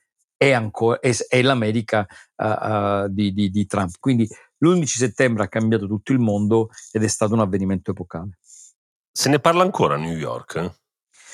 è, 0.45 0.51
ancora, 0.51 0.99
è, 0.99 1.15
è 1.27 1.41
l'America 1.41 2.05
uh, 2.36 2.45
uh, 2.45 3.08
di, 3.10 3.34
di, 3.34 3.49
di 3.49 3.65
Trump. 3.65 3.95
Quindi 3.99 4.27
l'11 4.58 4.86
settembre 4.86 5.43
ha 5.43 5.47
cambiato 5.47 5.88
tutto 5.88 6.12
il 6.12 6.19
mondo 6.19 6.69
ed 6.91 7.03
è 7.03 7.08
stato 7.08 7.34
un 7.34 7.39
avvenimento 7.39 7.91
epocale. 7.91 8.38
Se 9.12 9.29
ne 9.29 9.39
parla 9.39 9.63
ancora 9.63 9.95
a 9.95 9.97
New 9.97 10.15
York? 10.15 10.73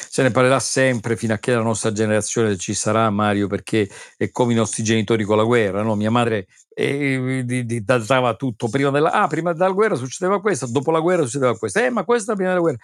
Se 0.10 0.24
ne 0.24 0.32
parlerà 0.32 0.60
sempre 0.60 1.16
fino 1.16 1.34
a 1.34 1.38
che 1.38 1.54
la 1.54 1.62
nostra 1.62 1.92
generazione 1.92 2.58
ci 2.58 2.74
sarà, 2.74 3.10
Mario, 3.10 3.48
perché 3.48 3.88
è 4.18 4.32
come 4.32 4.54
i 4.54 4.56
nostri 4.56 4.84
genitori 4.84 5.24
con 5.24 5.38
la 5.38 5.44
guerra. 5.44 5.84
No? 5.84 5.96
Mia 5.96 6.10
madre 6.10 6.48
eh, 6.74 7.44
datava 7.84 8.34
tutto 8.36 8.68
prima 8.68 8.90
della, 8.90 9.12
ah, 9.12 9.28
prima 9.28 9.54
della 9.54 9.70
guerra 9.70 9.96
succedeva 9.96 10.42
questo, 10.42 10.68
dopo 10.68 10.90
la 10.92 11.00
guerra 11.00 11.24
succedeva 11.24 11.58
questo, 11.58 11.80
eh, 11.80 11.90
ma 11.90 12.04
questa 12.04 12.34
prima 12.34 12.50
della 12.50 12.62
guerra 12.62 12.80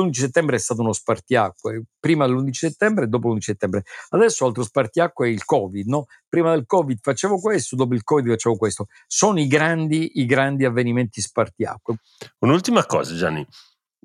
l'11 0.00 0.12
settembre 0.12 0.56
è 0.56 0.58
stato 0.58 0.80
uno 0.80 0.92
spartiacque, 0.92 1.84
prima 1.98 2.26
dell'11 2.26 2.50
settembre 2.50 3.04
e 3.04 3.08
dopo 3.08 3.28
l'11 3.28 3.38
settembre. 3.38 3.84
Adesso 4.10 4.46
altro 4.46 4.62
spartiacque 4.62 5.28
è 5.28 5.30
il 5.30 5.44
Covid, 5.44 5.86
no? 5.88 6.06
Prima 6.28 6.50
del 6.50 6.66
Covid 6.66 6.98
facevo 7.00 7.38
questo, 7.38 7.76
dopo 7.76 7.94
il 7.94 8.02
Covid 8.02 8.30
facevo 8.32 8.56
questo. 8.56 8.86
Sono 9.06 9.40
i 9.40 9.46
grandi, 9.46 10.18
i 10.20 10.26
grandi 10.26 10.64
avvenimenti 10.64 11.20
spartiacque. 11.20 11.96
Un'ultima 12.40 12.84
cosa, 12.86 13.14
Gianni, 13.14 13.46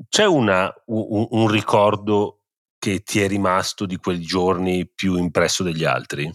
c'è 0.08 0.26
una, 0.26 0.74
un, 0.86 1.28
un 1.30 1.48
ricordo 1.50 2.40
che 2.78 3.02
ti 3.02 3.20
è 3.20 3.28
rimasto 3.28 3.86
di 3.86 3.98
quei 3.98 4.22
giorni 4.22 4.88
più 4.88 5.16
impresso 5.16 5.64
degli 5.64 5.84
altri? 5.84 6.32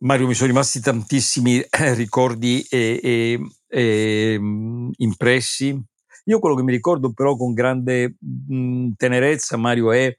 Mario, 0.00 0.28
mi 0.28 0.34
sono 0.34 0.48
rimasti 0.48 0.80
tantissimi 0.80 1.60
eh, 1.60 1.94
ricordi 1.94 2.64
e, 2.68 3.00
e, 3.02 3.40
e, 3.66 4.40
impressi 4.96 5.76
io 6.28 6.38
quello 6.40 6.54
che 6.54 6.62
mi 6.62 6.72
ricordo 6.72 7.12
però 7.12 7.36
con 7.36 7.54
grande 7.54 8.16
mh, 8.20 8.90
tenerezza, 8.96 9.56
Mario, 9.56 9.92
è 9.92 10.14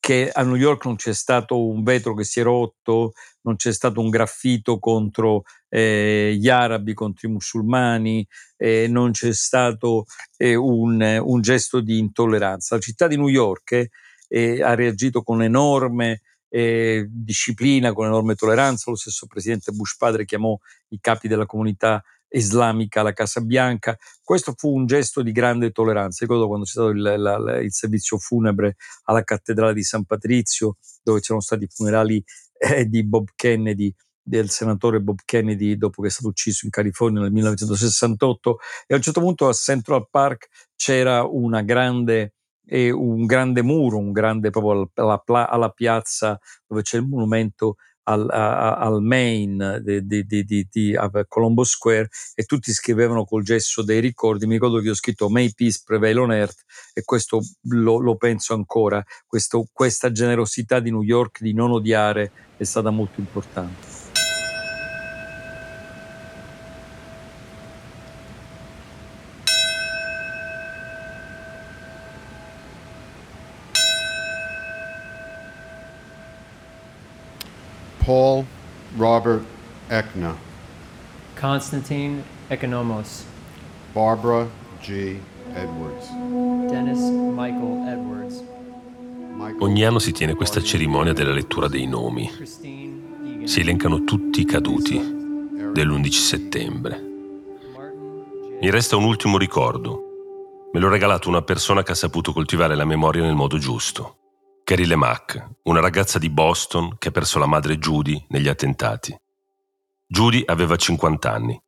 che 0.00 0.30
a 0.32 0.42
New 0.42 0.56
York 0.56 0.84
non 0.84 0.96
c'è 0.96 1.12
stato 1.12 1.66
un 1.66 1.82
vetro 1.82 2.14
che 2.14 2.24
si 2.24 2.40
è 2.40 2.42
rotto, 2.42 3.12
non 3.42 3.56
c'è 3.56 3.72
stato 3.72 4.00
un 4.00 4.10
graffito 4.10 4.78
contro 4.78 5.42
eh, 5.68 6.36
gli 6.38 6.48
arabi, 6.48 6.94
contro 6.94 7.28
i 7.28 7.32
musulmani, 7.32 8.26
eh, 8.56 8.86
non 8.88 9.12
c'è 9.12 9.32
stato 9.32 10.04
eh, 10.36 10.54
un, 10.54 11.00
un, 11.22 11.40
gesto 11.40 11.80
di 11.80 11.98
intolleranza. 11.98 12.76
La 12.76 12.80
città 12.80 13.06
di 13.06 13.16
New 13.16 13.28
York 13.28 13.88
eh, 14.28 14.62
ha 14.62 14.74
reagito 14.74 15.22
con 15.22 15.42
enorme 15.42 16.22
eh, 16.48 17.06
disciplina, 17.08 17.92
con 17.92 18.06
enorme 18.06 18.34
tolleranza. 18.34 18.90
Lo 18.90 18.96
stesso 18.96 19.26
presidente 19.26 19.72
Bush 19.72 19.96
padre 19.96 20.24
chiamò 20.24 20.56
i 20.88 20.98
capi 21.00 21.26
della 21.28 21.46
comunità 21.46 22.02
islamica 22.30 23.00
alla 23.00 23.12
Casa 23.12 23.40
Bianca. 23.40 23.96
Questo 24.22 24.54
fu 24.56 24.74
un 24.74 24.86
gesto 24.86 25.22
di 25.22 25.32
grande 25.32 25.70
tolleranza. 25.70 26.24
Ricordo 26.24 26.46
quando 26.46 26.64
c'è 26.64 26.70
stato 26.70 26.88
il, 26.88 27.00
la, 27.00 27.58
il 27.60 27.72
servizio 27.72 28.18
funebre 28.18 28.76
alla 29.04 29.22
cattedrale 29.22 29.74
di 29.74 29.82
San 29.82 30.04
Patrizio, 30.04 30.76
dove 31.02 31.20
c'erano 31.20 31.40
stati 31.40 31.64
i 31.64 31.68
funerali 31.68 32.22
eh, 32.58 32.86
di 32.86 33.04
Bob 33.04 33.28
Kennedy 33.34 33.92
del 34.26 34.50
senatore 34.50 35.00
Bob 35.00 35.20
Kennedy 35.24 35.76
dopo 35.76 36.02
che 36.02 36.08
è 36.08 36.10
stato 36.10 36.28
ucciso 36.28 36.64
in 36.64 36.72
California 36.72 37.20
nel 37.20 37.30
1968 37.30 38.58
e 38.88 38.94
a 38.94 38.96
un 38.96 39.02
certo 39.02 39.20
punto 39.20 39.46
a 39.46 39.52
Central 39.52 40.08
Park 40.10 40.48
c'era 40.74 41.22
una 41.22 41.62
grande 41.62 42.32
eh, 42.66 42.90
un 42.90 43.24
grande 43.26 43.62
muro, 43.62 43.98
un 43.98 44.10
grande 44.10 44.50
proprio 44.50 44.90
alla, 44.94 45.22
alla, 45.24 45.48
alla 45.48 45.70
piazza 45.70 46.38
dove 46.66 46.82
c'è 46.82 46.96
il 46.98 47.06
monumento 47.06 47.76
al, 48.08 48.28
al 48.30 49.02
main 49.02 49.80
di, 49.82 50.06
di, 50.06 50.44
di, 50.44 50.68
di, 50.70 50.98
Colombo 51.28 51.64
Square 51.64 52.08
e 52.34 52.44
tutti 52.44 52.72
scrivevano 52.72 53.24
col 53.24 53.42
gesso 53.42 53.82
dei 53.82 54.00
ricordi. 54.00 54.46
Mi 54.46 54.54
ricordo 54.54 54.80
che 54.80 54.90
ho 54.90 54.94
scritto 54.94 55.28
May 55.28 55.52
Peace 55.54 55.82
Prevail 55.84 56.18
on 56.18 56.32
Earth 56.32 56.64
e 56.92 57.02
questo 57.04 57.40
lo, 57.70 57.98
lo 57.98 58.16
penso 58.16 58.54
ancora. 58.54 59.04
Questo, 59.26 59.66
questa 59.72 60.12
generosità 60.12 60.80
di 60.80 60.90
New 60.90 61.02
York 61.02 61.40
di 61.40 61.52
non 61.52 61.70
odiare 61.70 62.32
è 62.56 62.64
stata 62.64 62.90
molto 62.90 63.20
importante. 63.20 63.95
Paul 78.06 78.44
Robert 78.96 79.44
Ekna. 79.88 80.36
Constantine 81.34 82.22
Economos. 82.46 83.24
Barbara 83.92 84.48
G. 84.80 85.18
Edwards. 85.52 86.08
Dennis 86.70 87.00
Michael 87.00 87.88
Edwards. 87.88 88.44
Ogni 89.58 89.84
anno 89.84 89.98
si 89.98 90.12
tiene 90.12 90.34
questa 90.34 90.62
cerimonia 90.62 91.12
della 91.12 91.32
lettura 91.32 91.66
dei 91.66 91.88
nomi. 91.88 92.30
Si 93.42 93.60
elencano 93.60 94.04
tutti 94.04 94.42
i 94.42 94.44
caduti 94.44 94.96
dell'11 95.72 96.10
settembre. 96.10 97.04
Mi 98.60 98.70
resta 98.70 98.94
un 98.94 99.02
ultimo 99.02 99.36
ricordo. 99.36 100.02
Me 100.72 100.78
l'ho 100.78 100.88
regalato 100.88 101.28
una 101.28 101.42
persona 101.42 101.82
che 101.82 101.90
ha 101.90 101.96
saputo 101.96 102.32
coltivare 102.32 102.76
la 102.76 102.84
memoria 102.84 103.22
nel 103.22 103.34
modo 103.34 103.58
giusto. 103.58 104.18
Carrie 104.66 104.86
LeMac, 104.86 105.58
una 105.62 105.78
ragazza 105.78 106.18
di 106.18 106.28
Boston 106.28 106.98
che 106.98 107.06
ha 107.06 107.12
perso 107.12 107.38
la 107.38 107.46
madre 107.46 107.78
Judy 107.78 108.26
negli 108.30 108.48
attentati. 108.48 109.16
Judy 110.04 110.42
aveva 110.44 110.74
50 110.74 111.32
anni. 111.32 111.62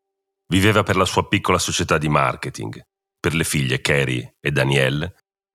Viveva 0.48 0.82
per 0.82 0.96
la 0.96 1.04
sua 1.04 1.28
piccola 1.28 1.60
società 1.60 1.96
di 1.96 2.08
marketing, 2.08 2.84
per 3.20 3.36
le 3.36 3.44
figlie 3.44 3.80
Carrie 3.80 4.34
e 4.40 4.50
Danielle, 4.50 5.14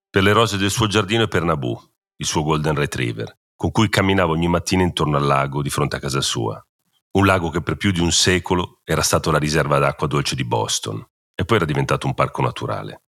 per 0.10 0.24
le 0.24 0.32
rose 0.32 0.56
del 0.56 0.72
suo 0.72 0.88
giardino 0.88 1.24
e 1.24 1.28
per 1.28 1.44
Naboo, 1.44 1.96
il 2.16 2.26
suo 2.26 2.44
golden 2.44 2.76
retriever, 2.76 3.38
con 3.58 3.72
cui 3.72 3.90
camminava 3.90 4.32
ogni 4.32 4.48
mattina 4.48 4.84
intorno 4.84 5.18
al 5.18 5.26
lago 5.26 5.62
di 5.62 5.70
fronte 5.70 5.98
a 5.98 6.00
casa 6.00 6.22
sua. 6.22 6.66
Un 7.12 7.26
lago 7.26 7.50
che 7.50 7.62
per 7.62 7.76
più 7.76 7.92
di 7.92 8.00
un 8.00 8.14
secolo 8.14 8.80
era 8.86 9.02
stato 9.02 9.32
la 9.32 9.38
riserva 9.38 9.80
d'acqua 9.80 10.08
dolce 10.08 10.36
di 10.36 10.46
Boston 10.46 11.06
e 11.36 11.44
poi 11.44 11.58
era 11.58 11.66
diventato 11.66 12.08
un 12.08 12.14
parco 12.14 12.42
naturale. 12.42 13.02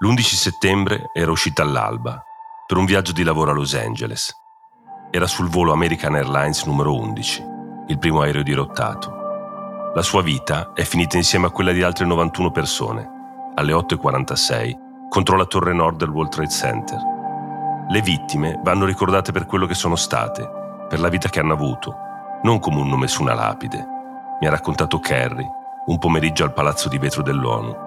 L'11 0.00 0.20
settembre 0.20 1.04
era 1.14 1.30
uscita 1.30 1.62
all'alba 1.62 2.22
per 2.66 2.78
un 2.78 2.84
viaggio 2.84 3.12
di 3.12 3.22
lavoro 3.22 3.52
a 3.52 3.54
Los 3.54 3.74
Angeles. 3.74 4.34
Era 5.12 5.28
sul 5.28 5.48
volo 5.48 5.72
American 5.72 6.16
Airlines 6.16 6.64
numero 6.64 6.94
11, 6.96 7.44
il 7.86 7.98
primo 7.98 8.22
aereo 8.22 8.42
dirottato. 8.42 9.92
La 9.94 10.02
sua 10.02 10.20
vita 10.20 10.72
è 10.74 10.82
finita 10.82 11.16
insieme 11.16 11.46
a 11.46 11.50
quella 11.50 11.70
di 11.70 11.82
altre 11.82 12.04
91 12.04 12.50
persone, 12.50 13.08
alle 13.54 13.72
8.46, 13.72 15.08
contro 15.08 15.36
la 15.36 15.44
torre 15.44 15.72
nord 15.72 15.98
del 15.98 16.08
World 16.08 16.32
Trade 16.32 16.50
Center. 16.50 16.98
Le 17.88 18.02
vittime 18.02 18.60
vanno 18.64 18.84
ricordate 18.84 19.30
per 19.30 19.46
quello 19.46 19.66
che 19.66 19.74
sono 19.74 19.94
state, 19.94 20.50
per 20.88 20.98
la 20.98 21.08
vita 21.08 21.28
che 21.28 21.38
hanno 21.38 21.52
avuto, 21.52 21.96
non 22.42 22.58
come 22.58 22.80
un 22.80 22.88
nome 22.88 23.06
su 23.06 23.22
una 23.22 23.34
lapide. 23.34 23.86
Mi 24.40 24.48
ha 24.48 24.50
raccontato 24.50 24.98
Kerry, 24.98 25.48
un 25.86 25.98
pomeriggio 25.98 26.42
al 26.42 26.52
palazzo 26.52 26.88
di 26.88 26.98
vetro 26.98 27.22
dell'ONU. 27.22 27.84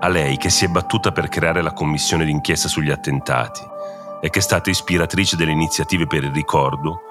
A 0.00 0.08
lei 0.08 0.36
che 0.36 0.50
si 0.50 0.64
è 0.64 0.68
battuta 0.68 1.12
per 1.12 1.28
creare 1.28 1.62
la 1.62 1.72
commissione 1.72 2.24
d'inchiesta 2.24 2.66
sugli 2.66 2.90
attentati, 2.90 3.76
e 4.20 4.30
che 4.30 4.38
è 4.38 4.42
stata 4.42 4.70
ispiratrice 4.70 5.36
delle 5.36 5.52
iniziative 5.52 6.06
per 6.06 6.24
il 6.24 6.32
ricordo, 6.32 7.02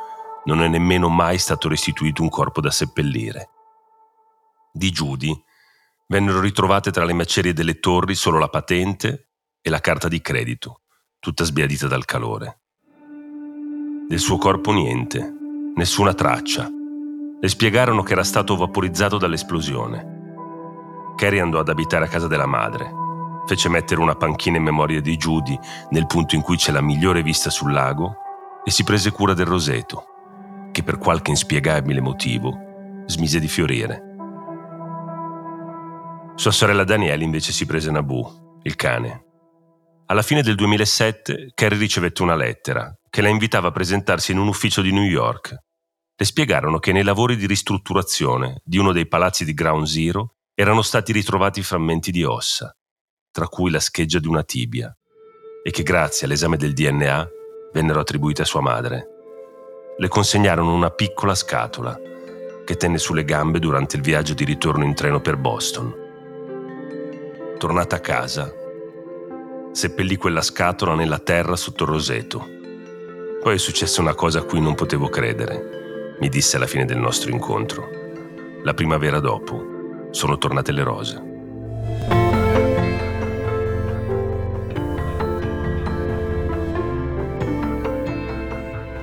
non 0.45 0.61
è 0.61 0.67
nemmeno 0.67 1.09
mai 1.09 1.37
stato 1.37 1.67
restituito 1.67 2.21
un 2.21 2.29
corpo 2.29 2.61
da 2.61 2.71
seppellire. 2.71 3.49
Di 4.71 4.91
Judy 4.91 5.43
vennero 6.07 6.39
ritrovate 6.39 6.91
tra 6.91 7.03
le 7.03 7.13
macerie 7.13 7.53
delle 7.53 7.79
torri 7.79 8.15
solo 8.15 8.39
la 8.39 8.49
patente 8.49 9.29
e 9.61 9.69
la 9.69 9.79
carta 9.79 10.07
di 10.07 10.21
credito, 10.21 10.81
tutta 11.19 11.43
sbiadita 11.43 11.87
dal 11.87 12.05
calore. 12.05 12.61
Del 14.07 14.19
suo 14.19 14.37
corpo 14.37 14.71
niente, 14.71 15.33
nessuna 15.75 16.13
traccia. 16.13 16.69
Le 17.39 17.47
spiegarono 17.49 18.03
che 18.03 18.13
era 18.13 18.23
stato 18.23 18.55
vaporizzato 18.55 19.17
dall'esplosione. 19.17 20.15
Carrie 21.17 21.41
andò 21.41 21.59
ad 21.59 21.67
abitare 21.67 22.05
a 22.05 22.07
casa 22.07 22.27
della 22.27 22.45
madre, 22.45 22.89
fece 23.47 23.69
mettere 23.69 24.01
una 24.01 24.15
panchina 24.15 24.57
in 24.57 24.63
memoria 24.63 25.01
di 25.01 25.15
Judy 25.15 25.57
nel 25.91 26.05
punto 26.05 26.35
in 26.35 26.41
cui 26.41 26.57
c'è 26.57 26.71
la 26.71 26.81
migliore 26.81 27.23
vista 27.23 27.49
sul 27.49 27.71
lago 27.71 28.17
e 28.63 28.69
si 28.69 28.83
prese 28.83 29.11
cura 29.11 29.33
del 29.33 29.45
roseto, 29.45 30.03
che 30.73 30.83
per 30.83 30.97
qualche 30.97 31.31
inspiegabile 31.31 32.01
motivo 32.01 32.65
smise 33.05 33.39
di 33.39 33.47
fiorire. 33.47 34.03
Sua 36.35 36.51
sorella 36.51 36.83
Daniela 36.83 37.23
invece 37.23 37.53
si 37.53 37.65
prese 37.65 37.89
Naboo, 37.89 38.59
il 38.63 38.75
cane. 38.75 39.23
Alla 40.07 40.21
fine 40.21 40.43
del 40.43 40.55
2007 40.55 41.51
Carrie 41.53 41.79
ricevette 41.79 42.21
una 42.21 42.35
lettera 42.35 42.93
che 43.09 43.21
la 43.21 43.29
invitava 43.29 43.69
a 43.69 43.71
presentarsi 43.71 44.33
in 44.33 44.37
un 44.37 44.47
ufficio 44.47 44.81
di 44.81 44.91
New 44.91 45.03
York. 45.03 45.55
Le 46.15 46.25
spiegarono 46.25 46.79
che 46.79 46.91
nei 46.91 47.03
lavori 47.03 47.37
di 47.37 47.47
ristrutturazione 47.47 48.61
di 48.63 48.77
uno 48.77 48.91
dei 48.91 49.07
palazzi 49.07 49.45
di 49.45 49.53
Ground 49.53 49.85
Zero 49.85 50.35
erano 50.53 50.81
stati 50.81 51.11
ritrovati 51.11 51.63
frammenti 51.63 52.11
di 52.11 52.23
ossa, 52.23 52.71
tra 53.37 53.47
cui 53.47 53.69
la 53.69 53.79
scheggia 53.79 54.17
di 54.17 54.25
una 54.25 54.41
tibia, 54.41 54.91
e 55.61 55.69
che 55.69 55.83
grazie 55.83 56.25
all'esame 56.25 56.57
del 56.57 56.73
DNA 56.73 57.29
vennero 57.71 57.99
attribuite 57.99 58.41
a 58.41 58.45
sua 58.45 58.61
madre. 58.61 59.07
Le 59.95 60.07
consegnarono 60.07 60.73
una 60.73 60.89
piccola 60.89 61.35
scatola 61.35 62.01
che 62.65 62.75
tenne 62.77 62.97
sulle 62.97 63.23
gambe 63.23 63.59
durante 63.59 63.95
il 63.95 64.01
viaggio 64.01 64.33
di 64.33 64.43
ritorno 64.43 64.85
in 64.85 64.95
treno 64.95 65.21
per 65.21 65.37
Boston. 65.37 65.93
Tornata 67.59 67.97
a 67.97 67.99
casa, 67.99 68.51
seppellì 69.71 70.15
quella 70.15 70.41
scatola 70.41 70.95
nella 70.95 71.19
terra 71.19 71.55
sotto 71.55 71.83
il 71.83 71.91
roseto. 71.91 72.43
Poi 73.39 73.53
è 73.53 73.59
successa 73.59 74.01
una 74.01 74.15
cosa 74.15 74.39
a 74.39 74.45
cui 74.45 74.59
non 74.59 74.73
potevo 74.73 75.09
credere, 75.09 76.15
mi 76.19 76.29
disse 76.29 76.55
alla 76.55 76.65
fine 76.65 76.85
del 76.85 76.97
nostro 76.97 77.29
incontro. 77.29 77.87
La 78.63 78.73
primavera 78.73 79.19
dopo 79.19 80.09
sono 80.09 80.39
tornate 80.39 80.71
le 80.71 80.81
rose. 80.81 81.26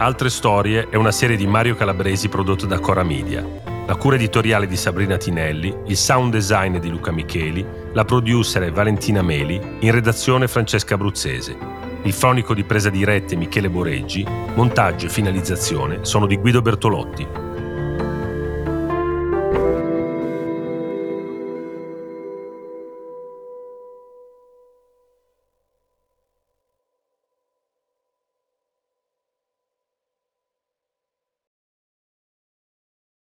Altre 0.05 0.29
storie 0.29 0.91
è 0.91 0.97
una 0.97 1.11
serie 1.11 1.35
di 1.35 1.47
Mario 1.47 1.77
Calabresi 1.77 2.29
prodotta 2.29 2.67
da 2.67 2.79
Cora 2.79 3.03
Media. 3.03 3.43
La 3.87 3.97
cura 3.97 4.17
editoriale 4.17 4.67
di 4.67 4.77
Sabrina 4.77 5.17
Tinelli, 5.17 5.75
il 5.87 5.97
sound 5.97 6.31
design 6.31 6.77
di 6.77 6.91
Luca 6.91 7.11
Micheli, 7.11 7.65
la 7.95 8.05
producer 8.05 8.65
è 8.65 8.71
Valentina 8.71 9.23
Meli, 9.23 9.59
in 9.81 9.91
redazione 9.91 10.47
Francesca 10.47 10.93
Abruzzese. 10.93 11.57
Il 12.03 12.13
fonico 12.13 12.53
di 12.53 12.65
presa 12.65 12.91
dirette 12.91 13.35
Michele 13.35 13.71
Boreggi, 13.71 14.27
montaggio 14.55 15.07
e 15.07 15.09
finalizzazione 15.09 16.01
sono 16.03 16.27
di 16.27 16.37
Guido 16.37 16.61
Bertolotti. 16.61 17.27